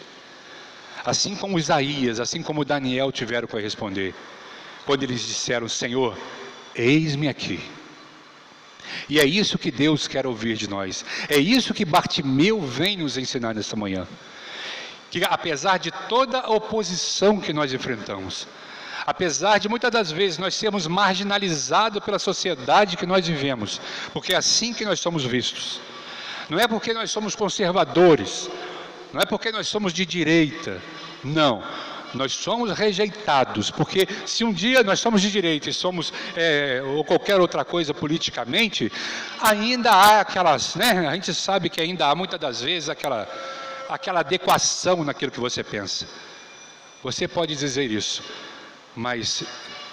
Assim 1.03 1.35
como 1.35 1.57
Isaías, 1.57 2.19
assim 2.19 2.43
como 2.43 2.63
Daniel 2.63 3.11
tiveram 3.11 3.47
que 3.47 3.59
responder, 3.59 4.13
quando 4.85 5.03
eles 5.03 5.21
disseram: 5.21 5.67
Senhor, 5.67 6.17
eis-me 6.75 7.27
aqui. 7.27 7.59
E 9.09 9.19
é 9.19 9.25
isso 9.25 9.57
que 9.57 9.71
Deus 9.71 10.07
quer 10.07 10.25
ouvir 10.27 10.55
de 10.55 10.69
nós. 10.69 11.05
É 11.29 11.37
isso 11.37 11.73
que 11.73 11.85
Bartimeu 11.85 12.61
vem 12.61 12.97
nos 12.97 13.17
ensinar 13.17 13.53
nesta 13.53 13.75
manhã. 13.75 14.07
Que 15.09 15.23
apesar 15.23 15.77
de 15.77 15.91
toda 15.91 16.39
a 16.39 16.49
oposição 16.49 17.39
que 17.39 17.51
nós 17.51 17.73
enfrentamos, 17.73 18.47
apesar 19.05 19.57
de 19.57 19.67
muitas 19.67 19.91
das 19.91 20.11
vezes 20.11 20.37
nós 20.37 20.55
sermos 20.55 20.87
marginalizados 20.87 22.03
pela 22.03 22.19
sociedade 22.19 22.95
que 22.95 23.05
nós 23.05 23.27
vivemos, 23.27 23.81
porque 24.13 24.33
é 24.33 24.37
assim 24.37 24.73
que 24.73 24.85
nós 24.85 24.99
somos 24.99 25.23
vistos. 25.23 25.81
Não 26.49 26.59
é 26.59 26.67
porque 26.67 26.93
nós 26.93 27.11
somos 27.11 27.35
conservadores, 27.35 28.49
não 29.13 29.21
é 29.21 29.25
porque 29.25 29.51
nós 29.51 29.67
somos 29.67 29.93
de 29.93 30.05
direita, 30.05 30.81
não. 31.23 31.63
Nós 32.13 32.33
somos 32.33 32.77
rejeitados, 32.77 33.71
porque 33.71 34.05
se 34.25 34.43
um 34.43 34.51
dia 34.51 34.83
nós 34.83 34.99
somos 34.99 35.21
de 35.21 35.31
direita 35.31 35.69
e 35.69 35.73
somos 35.73 36.11
é, 36.35 36.81
ou 36.83 37.05
qualquer 37.05 37.39
outra 37.39 37.63
coisa 37.63 37.93
politicamente, 37.93 38.91
ainda 39.41 39.91
há 39.91 40.19
aquelas, 40.19 40.75
né? 40.75 41.07
A 41.07 41.13
gente 41.13 41.33
sabe 41.33 41.69
que 41.69 41.79
ainda 41.79 42.07
há 42.07 42.15
muitas 42.15 42.39
das 42.39 42.61
vezes 42.61 42.89
aquela, 42.89 43.29
aquela 43.87 44.19
adequação 44.19 45.05
naquilo 45.05 45.31
que 45.31 45.39
você 45.39 45.63
pensa. 45.63 46.05
Você 47.01 47.27
pode 47.27 47.55
dizer 47.55 47.89
isso, 47.89 48.23
mas 48.93 49.43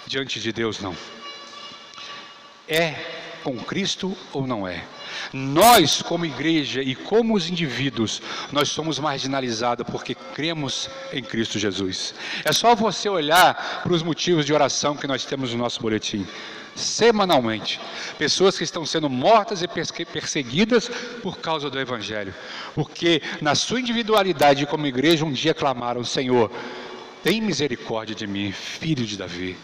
diante 0.05 0.41
de 0.41 0.51
Deus 0.51 0.79
não. 0.79 0.95
É 2.67 3.18
com 3.43 3.57
Cristo 3.57 4.15
ou 4.33 4.45
não 4.45 4.67
é? 4.67 4.83
Nós, 5.33 6.01
como 6.01 6.25
igreja 6.25 6.81
e 6.81 6.95
como 6.95 7.35
os 7.35 7.49
indivíduos, 7.49 8.21
nós 8.51 8.69
somos 8.69 8.99
marginalizados 8.99 9.85
porque 9.89 10.15
cremos 10.15 10.89
em 11.11 11.23
Cristo 11.23 11.59
Jesus. 11.59 12.13
É 12.43 12.51
só 12.51 12.75
você 12.75 13.09
olhar 13.09 13.81
para 13.83 13.93
os 13.93 14.03
motivos 14.03 14.45
de 14.45 14.53
oração 14.53 14.95
que 14.95 15.07
nós 15.07 15.25
temos 15.25 15.51
no 15.51 15.59
nosso 15.59 15.81
boletim. 15.81 16.25
Semanalmente, 16.75 17.79
pessoas 18.17 18.57
que 18.57 18.63
estão 18.63 18.85
sendo 18.85 19.09
mortas 19.09 19.61
e 19.61 19.67
perseguidas 20.05 20.89
por 21.21 21.37
causa 21.37 21.69
do 21.69 21.79
Evangelho, 21.79 22.33
porque 22.73 23.21
na 23.41 23.53
sua 23.53 23.81
individualidade, 23.81 24.65
como 24.65 24.87
igreja, 24.87 25.25
um 25.25 25.31
dia 25.31 25.53
clamaram: 25.53 26.03
Senhor, 26.05 26.49
tem 27.21 27.41
misericórdia 27.41 28.15
de 28.15 28.25
mim, 28.25 28.51
filho 28.53 29.05
de 29.05 29.17
Davi. 29.17 29.57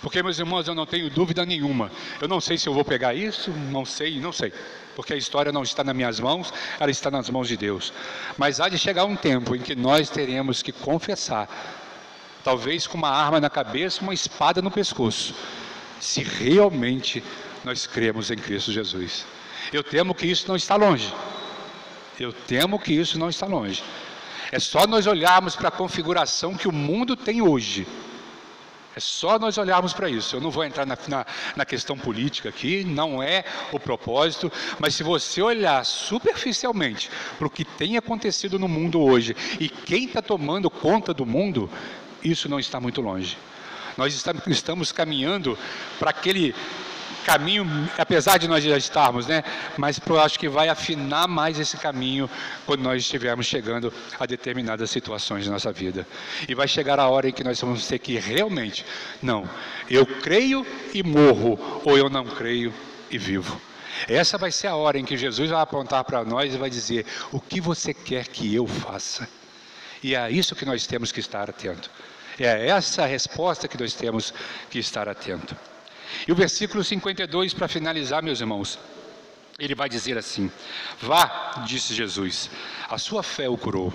Porque, 0.00 0.22
meus 0.22 0.38
irmãos, 0.38 0.68
eu 0.68 0.74
não 0.74 0.86
tenho 0.86 1.10
dúvida 1.10 1.44
nenhuma. 1.44 1.90
Eu 2.20 2.28
não 2.28 2.40
sei 2.40 2.58
se 2.58 2.68
eu 2.68 2.74
vou 2.74 2.84
pegar 2.84 3.14
isso, 3.14 3.50
não 3.50 3.84
sei, 3.84 4.20
não 4.20 4.32
sei. 4.32 4.52
Porque 4.94 5.12
a 5.12 5.16
história 5.16 5.52
não 5.52 5.62
está 5.62 5.84
nas 5.84 5.94
minhas 5.94 6.20
mãos, 6.20 6.52
ela 6.78 6.90
está 6.90 7.10
nas 7.10 7.28
mãos 7.28 7.48
de 7.48 7.56
Deus. 7.56 7.92
Mas 8.36 8.60
há 8.60 8.68
de 8.68 8.78
chegar 8.78 9.04
um 9.04 9.16
tempo 9.16 9.54
em 9.54 9.60
que 9.60 9.74
nós 9.74 10.08
teremos 10.08 10.62
que 10.62 10.72
confessar, 10.72 11.48
talvez 12.42 12.86
com 12.86 12.96
uma 12.96 13.10
arma 13.10 13.40
na 13.40 13.50
cabeça, 13.50 14.02
uma 14.02 14.14
espada 14.14 14.62
no 14.62 14.70
pescoço, 14.70 15.34
se 16.00 16.22
realmente 16.22 17.22
nós 17.64 17.86
cremos 17.86 18.30
em 18.30 18.36
Cristo 18.36 18.72
Jesus. 18.72 19.26
Eu 19.72 19.82
temo 19.82 20.14
que 20.14 20.26
isso 20.26 20.46
não 20.48 20.56
está 20.56 20.76
longe. 20.76 21.12
Eu 22.18 22.32
temo 22.32 22.78
que 22.78 22.92
isso 22.92 23.18
não 23.18 23.28
está 23.28 23.46
longe. 23.46 23.82
É 24.50 24.58
só 24.58 24.86
nós 24.86 25.06
olharmos 25.06 25.56
para 25.56 25.68
a 25.68 25.72
configuração 25.72 26.54
que 26.54 26.68
o 26.68 26.72
mundo 26.72 27.16
tem 27.16 27.42
hoje 27.42 27.86
é 28.96 29.00
só 29.00 29.38
nós 29.38 29.58
olharmos 29.58 29.92
para 29.92 30.08
isso. 30.08 30.34
Eu 30.34 30.40
não 30.40 30.50
vou 30.50 30.64
entrar 30.64 30.86
na, 30.86 30.96
na, 31.06 31.26
na, 31.54 31.66
questão 31.66 31.98
política 31.98 32.48
aqui, 32.48 32.82
não 32.82 33.22
é 33.22 33.44
o 33.70 33.78
propósito, 33.78 34.50
mas 34.78 34.94
se 34.94 35.02
você 35.02 35.42
olhar 35.42 35.84
superficialmente 35.84 37.10
para 37.36 37.46
o 37.46 37.50
que 37.50 37.62
tem 37.62 37.98
acontecido 37.98 38.58
no 38.58 38.66
mundo 38.66 39.02
hoje 39.02 39.36
e 39.60 39.68
quem 39.68 40.06
está 40.06 40.22
tomando 40.22 40.70
conta 40.70 41.12
do 41.12 41.26
mundo, 41.26 41.70
isso 42.24 42.48
não 42.48 42.58
está 42.58 42.80
muito 42.80 43.02
longe. 43.02 43.36
Nós 43.98 44.14
estamos 44.46 44.92
caminhando 44.92 45.58
para 45.98 46.08
aquele 46.08 46.54
caminho, 47.26 47.66
apesar 47.98 48.38
de 48.38 48.46
nós 48.46 48.62
já 48.62 48.78
estarmos, 48.78 49.26
né? 49.26 49.42
Mas 49.76 50.00
eu 50.06 50.20
acho 50.20 50.38
que 50.38 50.48
vai 50.48 50.68
afinar 50.68 51.26
mais 51.26 51.58
esse 51.58 51.76
caminho 51.76 52.30
quando 52.64 52.82
nós 52.82 53.02
estivermos 53.02 53.46
chegando 53.46 53.92
a 54.18 54.24
determinadas 54.24 54.88
situações 54.90 55.44
da 55.44 55.50
nossa 55.50 55.72
vida. 55.72 56.06
E 56.48 56.54
vai 56.54 56.68
chegar 56.68 57.00
a 57.00 57.08
hora 57.08 57.28
em 57.28 57.32
que 57.32 57.42
nós 57.42 57.60
vamos 57.60 57.84
ter 57.88 57.98
que 57.98 58.16
realmente, 58.16 58.86
não, 59.20 59.48
eu 59.90 60.06
creio 60.06 60.64
e 60.94 61.02
morro, 61.02 61.58
ou 61.84 61.98
eu 61.98 62.08
não 62.08 62.24
creio 62.24 62.72
e 63.10 63.18
vivo. 63.18 63.60
Essa 64.08 64.38
vai 64.38 64.52
ser 64.52 64.68
a 64.68 64.76
hora 64.76 64.96
em 64.96 65.04
que 65.04 65.16
Jesus 65.16 65.50
vai 65.50 65.60
apontar 65.60 66.04
para 66.04 66.24
nós 66.24 66.54
e 66.54 66.58
vai 66.58 66.70
dizer: 66.70 67.04
O 67.32 67.40
que 67.40 67.60
você 67.60 67.92
quer 67.92 68.28
que 68.28 68.54
eu 68.54 68.68
faça? 68.68 69.28
E 70.00 70.14
é 70.14 70.30
isso 70.30 70.54
que 70.54 70.64
nós 70.64 70.86
temos 70.86 71.10
que 71.10 71.18
estar 71.18 71.50
atento. 71.50 71.90
É 72.38 72.68
essa 72.68 73.02
a 73.02 73.06
resposta 73.06 73.66
que 73.66 73.80
nós 73.80 73.94
temos 73.94 74.32
que 74.70 74.78
estar 74.78 75.08
atento. 75.08 75.56
E 76.26 76.32
o 76.32 76.34
versículo 76.34 76.82
52, 76.82 77.54
para 77.54 77.68
finalizar, 77.68 78.22
meus 78.22 78.40
irmãos, 78.40 78.78
ele 79.58 79.74
vai 79.74 79.88
dizer 79.88 80.18
assim: 80.18 80.50
Vá, 81.00 81.64
disse 81.66 81.94
Jesus, 81.94 82.50
a 82.88 82.98
sua 82.98 83.22
fé 83.22 83.48
o 83.48 83.56
curou. 83.56 83.92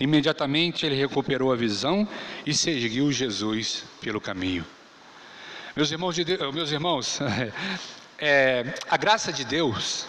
Imediatamente 0.00 0.84
ele 0.84 0.94
recuperou 0.94 1.52
a 1.52 1.56
visão 1.56 2.06
e 2.44 2.52
seguiu 2.52 3.10
Jesus 3.12 3.84
pelo 4.00 4.20
caminho. 4.20 4.64
Meus 5.74 5.90
irmãos, 5.90 6.14
de 6.14 6.24
Deus, 6.24 6.54
meus 6.54 6.72
irmãos 6.72 7.20
é, 8.18 8.74
a 8.90 8.96
graça 8.96 9.32
de 9.32 9.44
Deus, 9.44 10.06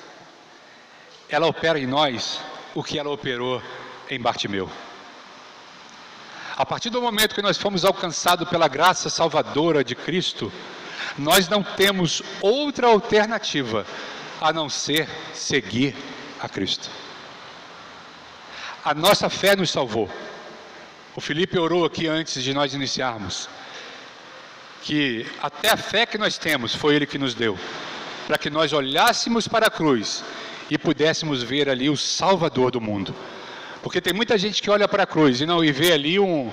ela 1.29 1.47
opera 1.47 1.79
em 1.79 1.85
nós 1.85 2.39
o 2.73 2.83
que 2.83 2.97
ela 2.97 3.09
operou 3.09 3.61
em 4.09 4.19
Bartimeu. 4.19 4.69
A 6.57 6.65
partir 6.65 6.89
do 6.89 7.01
momento 7.01 7.35
que 7.35 7.41
nós 7.41 7.57
fomos 7.57 7.85
alcançados 7.85 8.49
pela 8.49 8.67
graça 8.67 9.09
salvadora 9.09 9.83
de 9.83 9.95
Cristo, 9.95 10.51
nós 11.17 11.47
não 11.47 11.63
temos 11.63 12.21
outra 12.41 12.87
alternativa 12.87 13.85
a 14.41 14.53
não 14.53 14.69
ser 14.69 15.07
seguir 15.33 15.95
a 16.39 16.47
Cristo. 16.47 16.89
A 18.83 18.93
nossa 18.93 19.29
fé 19.29 19.55
nos 19.55 19.69
salvou. 19.69 20.09
O 21.15 21.21
Felipe 21.21 21.59
orou 21.59 21.85
aqui 21.85 22.07
antes 22.07 22.41
de 22.41 22.53
nós 22.53 22.73
iniciarmos. 22.73 23.49
Que 24.81 25.27
até 25.41 25.69
a 25.69 25.77
fé 25.77 26.05
que 26.05 26.17
nós 26.17 26.37
temos 26.37 26.73
foi 26.73 26.95
Ele 26.95 27.05
que 27.05 27.17
nos 27.17 27.33
deu. 27.33 27.59
Para 28.25 28.37
que 28.37 28.49
nós 28.49 28.71
olhássemos 28.71 29.47
para 29.47 29.67
a 29.67 29.69
cruz 29.69 30.23
e 30.69 30.77
pudéssemos 30.77 31.43
ver 31.43 31.67
ali 31.67 31.89
o 31.89 31.97
Salvador 31.97 32.71
do 32.71 32.79
mundo. 32.79 33.13
Porque 33.81 33.99
tem 33.99 34.13
muita 34.13 34.37
gente 34.37 34.61
que 34.61 34.69
olha 34.69 34.87
para 34.87 35.03
a 35.03 35.07
cruz 35.07 35.41
e 35.41 35.45
não 35.45 35.63
e 35.63 35.71
vê 35.71 35.91
ali 35.91 36.19
um, 36.19 36.51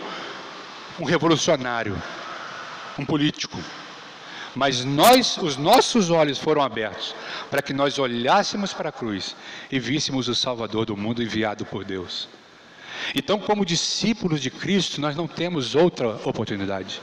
um 0.98 1.04
revolucionário, 1.04 2.00
um 2.98 3.04
político, 3.04 3.58
mas 4.56 4.82
nós, 4.86 5.36
os 5.36 5.58
nossos 5.58 6.08
olhos 6.08 6.38
foram 6.38 6.62
abertos 6.62 7.14
para 7.50 7.60
que 7.60 7.74
nós 7.74 7.98
olhássemos 7.98 8.72
para 8.72 8.88
a 8.88 8.92
cruz 8.92 9.36
e 9.70 9.78
víssemos 9.78 10.28
o 10.28 10.34
Salvador 10.34 10.86
do 10.86 10.96
mundo 10.96 11.22
enviado 11.22 11.66
por 11.66 11.84
Deus. 11.84 12.26
Então, 13.14 13.38
como 13.38 13.66
discípulos 13.66 14.40
de 14.40 14.50
Cristo, 14.50 14.98
nós 14.98 15.14
não 15.14 15.28
temos 15.28 15.74
outra 15.74 16.08
oportunidade. 16.24 17.02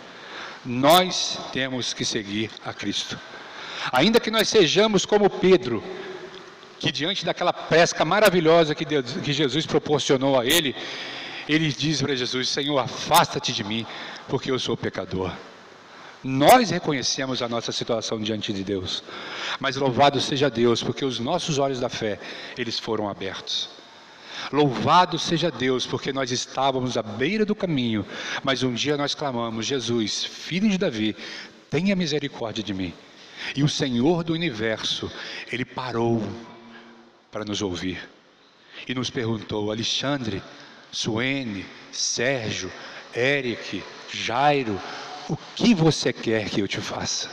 Nós 0.65 1.39
temos 1.51 1.93
que 1.93 2.03
seguir 2.03 2.49
a 2.65 2.73
Cristo. 2.73 3.19
Ainda 3.91 4.19
que 4.19 4.31
nós 4.31 4.49
sejamos 4.49 5.05
como 5.05 5.29
Pedro, 5.29 5.83
que 6.79 6.91
diante 6.91 7.23
daquela 7.23 7.53
pesca 7.53 8.03
maravilhosa 8.03 8.73
que, 8.73 8.83
Deus, 8.83 9.13
que 9.23 9.31
Jesus 9.31 9.67
proporcionou 9.67 10.39
a 10.39 10.45
ele, 10.45 10.75
ele 11.47 11.71
diz 11.71 12.01
para 12.01 12.15
Jesus: 12.15 12.49
Senhor, 12.49 12.79
afasta-te 12.79 13.53
de 13.53 13.63
mim, 13.63 13.85
porque 14.27 14.49
eu 14.49 14.57
sou 14.57 14.75
pecador. 14.75 15.31
Nós 16.23 16.69
reconhecemos 16.69 17.41
a 17.41 17.49
nossa 17.49 17.71
situação 17.71 18.21
diante 18.21 18.53
de 18.53 18.63
Deus. 18.63 19.03
Mas 19.59 19.75
louvado 19.75 20.21
seja 20.21 20.49
Deus, 20.49 20.81
porque 20.81 21.03
os 21.03 21.19
nossos 21.19 21.57
olhos 21.57 21.79
da 21.79 21.89
fé, 21.89 22.19
eles 22.57 22.79
foram 22.79 23.09
abertos. 23.09 23.69
Louvado 24.51 25.19
seja 25.19 25.51
Deus, 25.51 25.85
porque 25.85 26.13
nós 26.13 26.31
estávamos 26.31 26.97
à 26.97 27.03
beira 27.03 27.45
do 27.45 27.55
caminho, 27.55 28.05
mas 28.43 28.63
um 28.63 28.73
dia 28.73 28.95
nós 28.95 29.13
clamamos: 29.13 29.65
Jesus, 29.65 30.23
filho 30.23 30.69
de 30.69 30.77
Davi, 30.77 31.15
tenha 31.69 31.95
misericórdia 31.95 32.63
de 32.63 32.73
mim. 32.73 32.93
E 33.55 33.63
o 33.63 33.69
Senhor 33.69 34.23
do 34.23 34.33
universo, 34.33 35.11
ele 35.51 35.65
parou 35.65 36.21
para 37.31 37.43
nos 37.43 37.61
ouvir 37.61 37.99
e 38.87 38.93
nos 38.93 39.09
perguntou: 39.09 39.71
Alexandre, 39.71 40.41
Suene, 40.91 41.65
Sérgio, 41.91 42.71
Eric, 43.15 43.83
Jairo, 44.11 44.79
o 45.29 45.37
que 45.55 45.73
você 45.73 46.11
quer 46.11 46.49
que 46.49 46.61
eu 46.61 46.67
te 46.67 46.79
faça? 46.79 47.29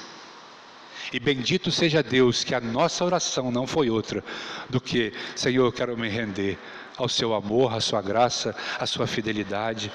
E 1.12 1.18
bendito 1.18 1.70
seja 1.72 2.03
Deus 2.03 2.44
que 2.44 2.55
a 2.55 2.61
nossa 2.61 3.05
oração 3.05 3.50
não 3.50 3.66
foi 3.66 3.90
outra 3.90 4.22
do 4.68 4.81
que, 4.81 5.12
Senhor, 5.35 5.64
eu 5.66 5.72
quero 5.72 5.98
me 5.98 6.09
render 6.09 6.57
ao 6.96 7.09
seu 7.09 7.35
amor, 7.35 7.74
à 7.74 7.81
sua 7.81 8.00
graça, 8.00 8.55
à 8.79 8.87
sua 8.87 9.07
fidelidade, 9.07 9.90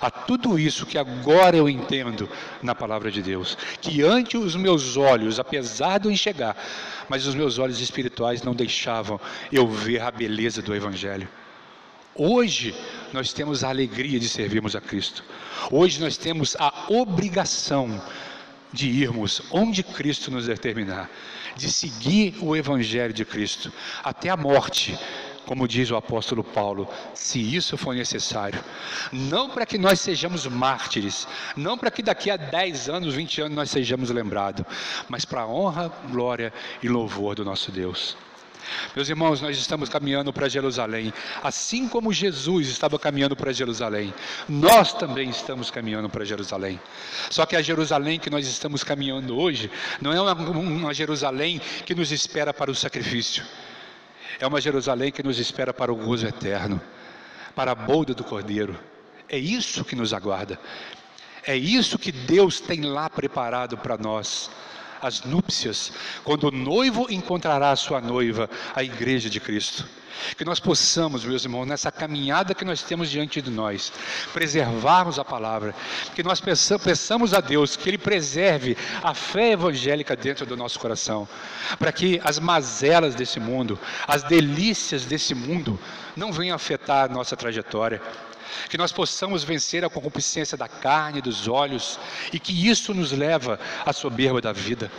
a 0.00 0.10
tudo 0.10 0.58
isso 0.58 0.86
que 0.86 0.96
agora 0.96 1.56
eu 1.56 1.68
entendo 1.68 2.28
na 2.62 2.74
palavra 2.74 3.10
de 3.10 3.22
Deus, 3.22 3.58
que 3.80 4.02
ante 4.02 4.36
os 4.36 4.56
meus 4.56 4.96
olhos, 4.96 5.38
apesar 5.38 5.98
de 5.98 6.08
eu 6.08 6.12
enxergar, 6.12 6.56
mas 7.08 7.26
os 7.26 7.34
meus 7.34 7.58
olhos 7.58 7.80
espirituais 7.80 8.42
não 8.42 8.54
deixavam 8.54 9.20
eu 9.52 9.66
ver 9.66 10.00
a 10.00 10.10
beleza 10.10 10.62
do 10.62 10.74
Evangelho. 10.74 11.28
Hoje 12.16 12.72
nós 13.12 13.32
temos 13.32 13.64
a 13.64 13.68
alegria 13.70 14.20
de 14.20 14.28
servirmos 14.28 14.76
a 14.76 14.80
Cristo. 14.80 15.24
Hoje 15.68 16.00
nós 16.00 16.16
temos 16.16 16.56
a 16.60 16.86
obrigação 16.88 18.00
de 18.72 18.88
irmos 18.88 19.42
onde 19.50 19.82
Cristo 19.82 20.30
nos 20.30 20.46
determinar, 20.46 21.10
de 21.56 21.72
seguir 21.72 22.36
o 22.40 22.54
Evangelho 22.54 23.12
de 23.12 23.24
Cristo 23.24 23.72
até 24.02 24.28
a 24.28 24.36
morte, 24.36 24.96
como 25.44 25.66
diz 25.66 25.90
o 25.90 25.96
apóstolo 25.96 26.44
Paulo, 26.44 26.88
se 27.14 27.40
isso 27.40 27.76
for 27.76 27.96
necessário. 27.96 28.62
Não 29.12 29.50
para 29.50 29.66
que 29.66 29.76
nós 29.76 30.00
sejamos 30.00 30.46
mártires, 30.46 31.26
não 31.56 31.76
para 31.76 31.90
que 31.90 32.02
daqui 32.02 32.30
a 32.30 32.36
10 32.36 32.88
anos, 32.88 33.14
20 33.14 33.42
anos 33.42 33.56
nós 33.56 33.70
sejamos 33.70 34.10
lembrados, 34.10 34.64
mas 35.08 35.24
para 35.24 35.42
a 35.42 35.48
honra, 35.48 35.92
glória 36.10 36.52
e 36.80 36.88
louvor 36.88 37.34
do 37.34 37.44
nosso 37.44 37.72
Deus. 37.72 38.16
Meus 38.94 39.08
irmãos, 39.08 39.40
nós 39.40 39.56
estamos 39.56 39.88
caminhando 39.88 40.32
para 40.32 40.48
Jerusalém, 40.48 41.12
assim 41.42 41.88
como 41.88 42.12
Jesus 42.12 42.68
estava 42.68 42.98
caminhando 42.98 43.36
para 43.36 43.52
Jerusalém, 43.52 44.12
nós 44.48 44.92
também 44.92 45.30
estamos 45.30 45.70
caminhando 45.70 46.08
para 46.08 46.24
Jerusalém. 46.24 46.80
Só 47.30 47.44
que 47.46 47.56
a 47.56 47.62
Jerusalém 47.62 48.18
que 48.18 48.30
nós 48.30 48.46
estamos 48.46 48.84
caminhando 48.84 49.36
hoje 49.36 49.70
não 50.00 50.12
é 50.12 50.20
uma, 50.20 50.34
uma 50.34 50.94
Jerusalém 50.94 51.60
que 51.84 51.94
nos 51.94 52.12
espera 52.12 52.52
para 52.52 52.70
o 52.70 52.74
sacrifício. 52.74 53.44
É 54.38 54.46
uma 54.46 54.60
Jerusalém 54.60 55.12
que 55.12 55.22
nos 55.22 55.38
espera 55.38 55.72
para 55.72 55.92
o 55.92 55.96
gozo 55.96 56.26
eterno, 56.26 56.80
para 57.54 57.72
a 57.72 57.74
bolda 57.74 58.14
do 58.14 58.24
Cordeiro. 58.24 58.78
É 59.28 59.38
isso 59.38 59.84
que 59.84 59.96
nos 59.96 60.12
aguarda. 60.12 60.58
É 61.46 61.56
isso 61.56 61.98
que 61.98 62.10
Deus 62.10 62.60
tem 62.60 62.82
lá 62.82 63.08
preparado 63.08 63.76
para 63.76 63.98
nós. 63.98 64.50
As 65.04 65.22
núpcias, 65.22 65.92
quando 66.24 66.44
o 66.44 66.50
noivo 66.50 67.08
encontrará 67.10 67.70
a 67.70 67.76
sua 67.76 68.00
noiva, 68.00 68.48
a 68.74 68.82
igreja 68.82 69.28
de 69.28 69.38
Cristo. 69.38 69.86
Que 70.34 70.46
nós 70.46 70.58
possamos, 70.58 71.26
meus 71.26 71.44
irmãos, 71.44 71.66
nessa 71.66 71.92
caminhada 71.92 72.54
que 72.54 72.64
nós 72.64 72.82
temos 72.82 73.10
diante 73.10 73.42
de 73.42 73.50
nós, 73.50 73.92
preservarmos 74.32 75.18
a 75.18 75.24
palavra, 75.24 75.74
que 76.14 76.22
nós 76.22 76.40
peçamos 76.40 77.34
a 77.34 77.42
Deus 77.42 77.76
que 77.76 77.90
Ele 77.90 77.98
preserve 77.98 78.78
a 79.02 79.12
fé 79.12 79.52
evangélica 79.52 80.16
dentro 80.16 80.46
do 80.46 80.56
nosso 80.56 80.80
coração, 80.80 81.28
para 81.78 81.92
que 81.92 82.18
as 82.24 82.38
mazelas 82.38 83.14
desse 83.14 83.38
mundo, 83.38 83.78
as 84.08 84.22
delícias 84.22 85.04
desse 85.04 85.34
mundo, 85.34 85.78
não 86.16 86.32
venham 86.32 86.56
afetar 86.56 87.04
a 87.04 87.12
nossa 87.12 87.36
trajetória 87.36 88.00
que 88.68 88.78
nós 88.78 88.92
possamos 88.92 89.44
vencer 89.44 89.84
a 89.84 89.90
concupiscência 89.90 90.56
da 90.56 90.68
carne, 90.68 91.20
dos 91.20 91.48
olhos, 91.48 91.98
e 92.32 92.38
que 92.38 92.68
isso 92.68 92.92
nos 92.94 93.12
leva 93.12 93.58
à 93.84 93.92
soberba 93.92 94.40
da 94.40 94.52
vida. 94.52 94.90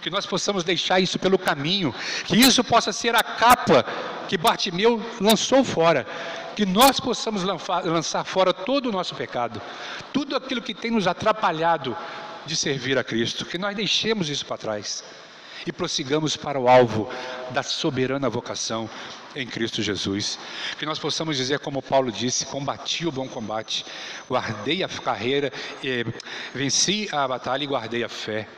Que 0.00 0.10
nós 0.10 0.26
possamos 0.26 0.64
deixar 0.64 1.00
isso 1.00 1.18
pelo 1.18 1.38
caminho, 1.38 1.94
que 2.24 2.36
isso 2.36 2.62
possa 2.62 2.92
ser 2.92 3.14
a 3.14 3.22
capa 3.22 3.84
que 4.28 4.36
Bartimeu 4.36 5.02
lançou 5.20 5.64
fora, 5.64 6.06
que 6.56 6.64
nós 6.66 7.00
possamos 7.00 7.42
lançar 7.42 8.24
fora 8.24 8.52
todo 8.52 8.88
o 8.88 8.92
nosso 8.92 9.14
pecado, 9.14 9.60
tudo 10.12 10.36
aquilo 10.36 10.62
que 10.62 10.74
tem 10.74 10.90
nos 10.90 11.06
atrapalhado 11.06 11.96
de 12.44 12.56
servir 12.56 12.98
a 12.98 13.04
Cristo, 13.04 13.44
que 13.44 13.58
nós 13.58 13.74
deixemos 13.76 14.28
isso 14.28 14.44
para 14.44 14.58
trás 14.58 15.04
e 15.66 15.72
prossigamos 15.72 16.36
para 16.36 16.58
o 16.58 16.68
alvo 16.68 17.08
da 17.50 17.62
soberana 17.62 18.28
vocação 18.28 18.88
em 19.34 19.46
Cristo 19.46 19.82
Jesus. 19.82 20.38
Que 20.78 20.86
nós 20.86 20.98
possamos 20.98 21.36
dizer, 21.36 21.58
como 21.58 21.82
Paulo 21.82 22.10
disse: 22.10 22.46
combati 22.46 23.06
o 23.06 23.12
bom 23.12 23.28
combate, 23.28 23.84
guardei 24.28 24.82
a 24.82 24.88
carreira, 24.88 25.52
venci 26.54 27.08
a 27.12 27.26
batalha 27.26 27.64
e 27.64 27.66
guardei 27.66 28.04
a 28.04 28.08
fé. 28.08 28.48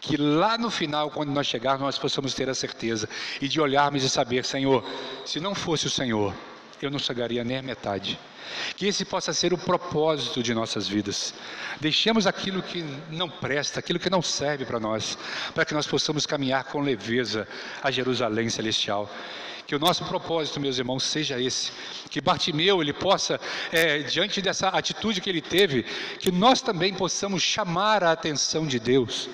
Que 0.00 0.16
lá 0.16 0.56
no 0.56 0.70
final, 0.70 1.10
quando 1.10 1.30
nós 1.30 1.46
chegarmos, 1.46 1.82
nós 1.82 1.98
possamos 1.98 2.32
ter 2.32 2.48
a 2.48 2.54
certeza 2.54 3.08
e 3.40 3.46
de 3.46 3.60
olharmos 3.60 4.02
e 4.02 4.08
saber: 4.08 4.44
Senhor, 4.44 4.84
se 5.26 5.38
não 5.40 5.54
fosse 5.54 5.86
o 5.86 5.90
Senhor, 5.90 6.34
eu 6.86 6.90
não 6.90 6.98
chegaria 6.98 7.44
nem 7.44 7.58
a 7.58 7.62
metade. 7.62 8.18
Que 8.76 8.86
esse 8.86 9.04
possa 9.04 9.32
ser 9.32 9.52
o 9.52 9.58
propósito 9.58 10.42
de 10.42 10.52
nossas 10.52 10.88
vidas. 10.88 11.34
Deixemos 11.80 12.26
aquilo 12.26 12.62
que 12.62 12.84
não 13.10 13.28
presta, 13.28 13.78
aquilo 13.78 13.98
que 13.98 14.10
não 14.10 14.22
serve 14.22 14.64
para 14.64 14.80
nós, 14.80 15.16
para 15.54 15.64
que 15.64 15.74
nós 15.74 15.86
possamos 15.86 16.26
caminhar 16.26 16.64
com 16.64 16.80
leveza 16.80 17.46
a 17.82 17.90
Jerusalém 17.90 18.48
celestial. 18.48 19.08
Que 19.66 19.76
o 19.76 19.78
nosso 19.78 20.04
propósito, 20.04 20.58
meus 20.58 20.78
irmãos, 20.78 21.04
seja 21.04 21.40
esse. 21.40 21.70
Que 22.10 22.20
Bartimeu 22.20 22.82
ele 22.82 22.92
possa, 22.92 23.40
é, 23.70 23.98
diante 24.00 24.42
dessa 24.42 24.68
atitude 24.68 25.20
que 25.20 25.30
ele 25.30 25.40
teve, 25.40 25.84
que 26.18 26.32
nós 26.32 26.60
também 26.60 26.92
possamos 26.92 27.40
chamar 27.40 28.02
a 28.02 28.10
atenção 28.10 28.66
de 28.66 28.80
Deus, 28.80 29.30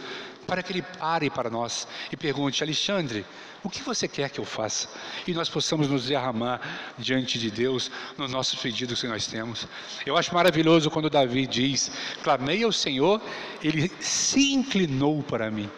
para 0.47 0.63
que 0.63 0.73
ele 0.73 0.83
pare 0.83 1.29
para 1.29 1.51
nós 1.51 1.87
e 2.11 2.17
pergunte: 2.17 2.63
Alexandre, 2.63 3.25
o 3.63 3.69
que 3.69 3.83
você 3.83 4.07
quer 4.07 4.31
que 4.31 4.39
eu 4.39 4.45
faça? 4.45 4.89
E 5.27 5.33
nós 5.33 5.49
possamos 5.49 5.89
nos 5.89 6.07
derramar 6.07 6.61
diante 6.97 7.39
de 7.39 7.51
Deus 7.51 7.91
nos 8.17 8.31
nossos 8.31 8.61
pedidos 8.61 9.01
que 9.01 9.09
nós 9.09 9.27
temos. 9.27 9.67
Eu 10.05 10.17
acho 10.17 10.33
maravilhoso 10.33 10.91
quando 10.91 11.11
Davi 11.11 11.47
diz: 11.47 11.91
Clamei 12.23 12.63
ao 12.63 12.73
Senhor, 12.73 13.21
ele 13.63 13.91
se 14.01 14.53
inclinou 14.53 15.23
para 15.23 15.51
mim. 15.51 15.69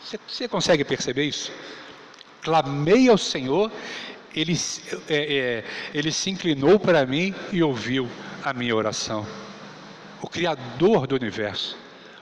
Você, 0.00 0.18
você 0.26 0.48
consegue 0.48 0.84
perceber 0.84 1.24
isso? 1.24 1.52
Clamei 2.40 3.08
ao 3.08 3.18
Senhor, 3.18 3.70
ele, 4.34 4.56
é, 5.08 5.36
é, 5.36 5.64
ele 5.92 6.12
se 6.12 6.30
inclinou 6.30 6.78
para 6.78 7.04
mim 7.04 7.34
e 7.52 7.62
ouviu 7.62 8.08
a 8.44 8.52
minha 8.52 8.74
oração. 8.74 9.26
O 10.22 10.28
Criador 10.28 11.06
do 11.06 11.16
universo, 11.16 11.76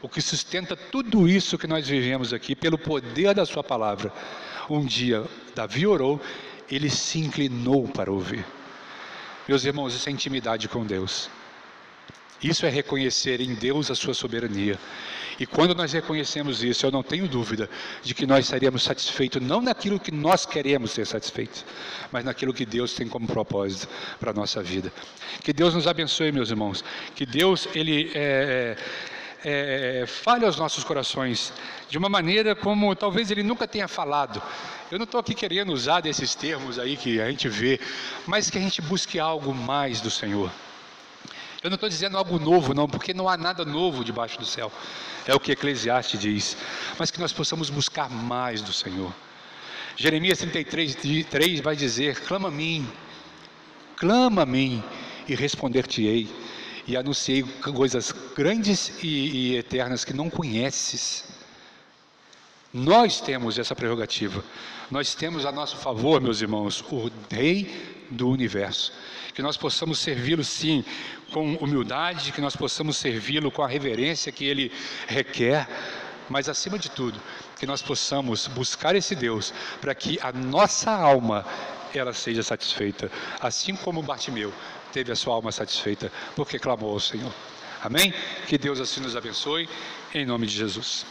o 0.04 0.08
que 0.08 0.20
sustenta 0.20 0.76
tudo 0.76 1.26
isso 1.26 1.56
que 1.56 1.66
nós 1.66 1.88
vivemos 1.88 2.34
aqui, 2.34 2.54
pelo 2.54 2.76
poder 2.76 3.34
da 3.34 3.46
Sua 3.46 3.64
palavra, 3.64 4.12
um 4.68 4.84
dia, 4.84 5.24
Davi 5.54 5.86
orou, 5.86 6.20
ele 6.70 6.90
se 6.90 7.18
inclinou 7.18 7.88
para 7.88 8.12
ouvir. 8.12 8.44
Meus 9.48 9.64
irmãos, 9.64 9.94
isso 9.94 10.06
é 10.06 10.12
intimidade 10.12 10.68
com 10.68 10.84
Deus. 10.84 11.30
Isso 12.42 12.66
é 12.66 12.68
reconhecer 12.68 13.40
em 13.40 13.54
Deus 13.54 13.90
a 13.90 13.94
sua 13.94 14.12
soberania. 14.12 14.78
E 15.40 15.46
quando 15.46 15.74
nós 15.74 15.92
reconhecemos 15.92 16.62
isso, 16.62 16.84
eu 16.84 16.90
não 16.90 17.02
tenho 17.02 17.26
dúvida 17.26 17.68
de 18.02 18.14
que 18.14 18.26
nós 18.26 18.44
estaríamos 18.44 18.82
satisfeitos, 18.82 19.40
não 19.40 19.62
naquilo 19.62 19.98
que 19.98 20.12
nós 20.12 20.44
queremos 20.44 20.90
ser 20.90 21.06
satisfeitos, 21.06 21.64
mas 22.12 22.24
naquilo 22.24 22.52
que 22.52 22.66
Deus 22.66 22.92
tem 22.92 23.08
como 23.08 23.26
propósito 23.26 23.88
para 24.20 24.32
a 24.32 24.34
nossa 24.34 24.62
vida. 24.62 24.92
Que 25.42 25.52
Deus 25.52 25.74
nos 25.74 25.86
abençoe, 25.86 26.30
meus 26.30 26.50
irmãos. 26.50 26.84
Que 27.14 27.24
Deus, 27.24 27.66
Ele 27.74 28.12
é, 28.14 28.76
é, 29.44 30.04
fale 30.06 30.46
aos 30.46 30.56
nossos 30.56 30.82
corações 30.82 31.52
de 31.88 31.98
uma 31.98 32.08
maneira 32.08 32.56
como 32.56 32.94
talvez 32.96 33.30
ele 33.30 33.42
nunca 33.42 33.68
tenha 33.68 33.86
falado. 33.86 34.42
Eu 34.90 34.98
não 34.98 35.04
estou 35.04 35.20
aqui 35.20 35.34
querendo 35.34 35.72
usar 35.72 36.00
desses 36.00 36.34
termos 36.34 36.78
aí 36.78 36.96
que 36.96 37.20
a 37.20 37.30
gente 37.30 37.48
vê, 37.48 37.78
mas 38.26 38.48
que 38.48 38.56
a 38.56 38.60
gente 38.60 38.80
busque 38.80 39.18
algo 39.18 39.54
mais 39.54 40.00
do 40.00 40.10
Senhor. 40.10 40.50
Eu 41.62 41.70
não 41.70 41.74
estou 41.76 41.88
dizendo 41.88 42.16
algo 42.16 42.38
novo, 42.38 42.74
não, 42.74 42.88
porque 42.88 43.14
não 43.14 43.28
há 43.28 43.36
nada 43.36 43.64
novo 43.64 44.04
debaixo 44.04 44.38
do 44.38 44.46
céu. 44.46 44.72
É 45.26 45.34
o 45.34 45.40
que 45.40 45.52
Eclesiastes 45.52 46.20
diz. 46.20 46.56
Mas 46.98 47.10
que 47.10 47.20
nós 47.20 47.32
possamos 47.32 47.70
buscar 47.70 48.10
mais 48.10 48.60
do 48.60 48.72
Senhor. 48.72 49.12
Jeremias 49.96 50.38
33, 50.38 50.96
3 51.26 51.60
vai 51.60 51.76
dizer: 51.76 52.20
clama 52.20 52.48
a 52.48 52.50
mim, 52.50 52.86
clama 53.96 54.42
a 54.42 54.46
mim, 54.46 54.82
e 55.26 55.34
responder-te-ei 55.34 56.43
e 56.86 56.96
anunciei 56.96 57.42
coisas 57.42 58.12
grandes 58.36 58.92
e, 59.02 59.52
e 59.52 59.56
eternas 59.56 60.04
que 60.04 60.12
não 60.12 60.28
conheces. 60.28 61.24
Nós 62.72 63.20
temos 63.20 63.58
essa 63.58 63.74
prerrogativa. 63.74 64.44
Nós 64.90 65.14
temos 65.14 65.46
a 65.46 65.52
nosso 65.52 65.76
favor, 65.76 66.20
meus 66.20 66.42
irmãos, 66.42 66.84
o 66.90 67.10
Rei 67.30 68.04
do 68.10 68.28
universo. 68.28 68.92
Que 69.32 69.42
nós 69.42 69.56
possamos 69.56 69.98
servi-lo, 69.98 70.44
sim, 70.44 70.84
com 71.32 71.54
humildade, 71.54 72.32
que 72.32 72.40
nós 72.40 72.54
possamos 72.54 72.96
servi-lo 72.96 73.50
com 73.50 73.62
a 73.62 73.68
reverência 73.68 74.30
que 74.30 74.44
ele 74.44 74.70
requer, 75.06 75.68
mas 76.28 76.48
acima 76.48 76.78
de 76.78 76.90
tudo, 76.90 77.20
que 77.58 77.66
nós 77.66 77.82
possamos 77.82 78.46
buscar 78.46 78.94
esse 78.94 79.14
Deus 79.14 79.52
para 79.80 79.94
que 79.94 80.18
a 80.22 80.32
nossa 80.32 80.90
alma 80.90 81.44
ela 81.92 82.12
seja 82.12 82.42
satisfeita, 82.42 83.10
assim 83.40 83.74
como 83.74 84.02
Bartimeu 84.02 84.52
teve 84.94 85.10
a 85.10 85.16
sua 85.16 85.34
alma 85.34 85.50
satisfeita, 85.50 86.10
porque 86.36 86.56
clamou 86.56 86.92
ao 86.92 87.00
Senhor. 87.00 87.32
Amém? 87.82 88.14
Que 88.46 88.56
Deus 88.56 88.78
assim 88.78 89.00
nos 89.00 89.16
abençoe, 89.16 89.68
em 90.14 90.24
nome 90.24 90.46
de 90.46 90.56
Jesus. 90.56 91.04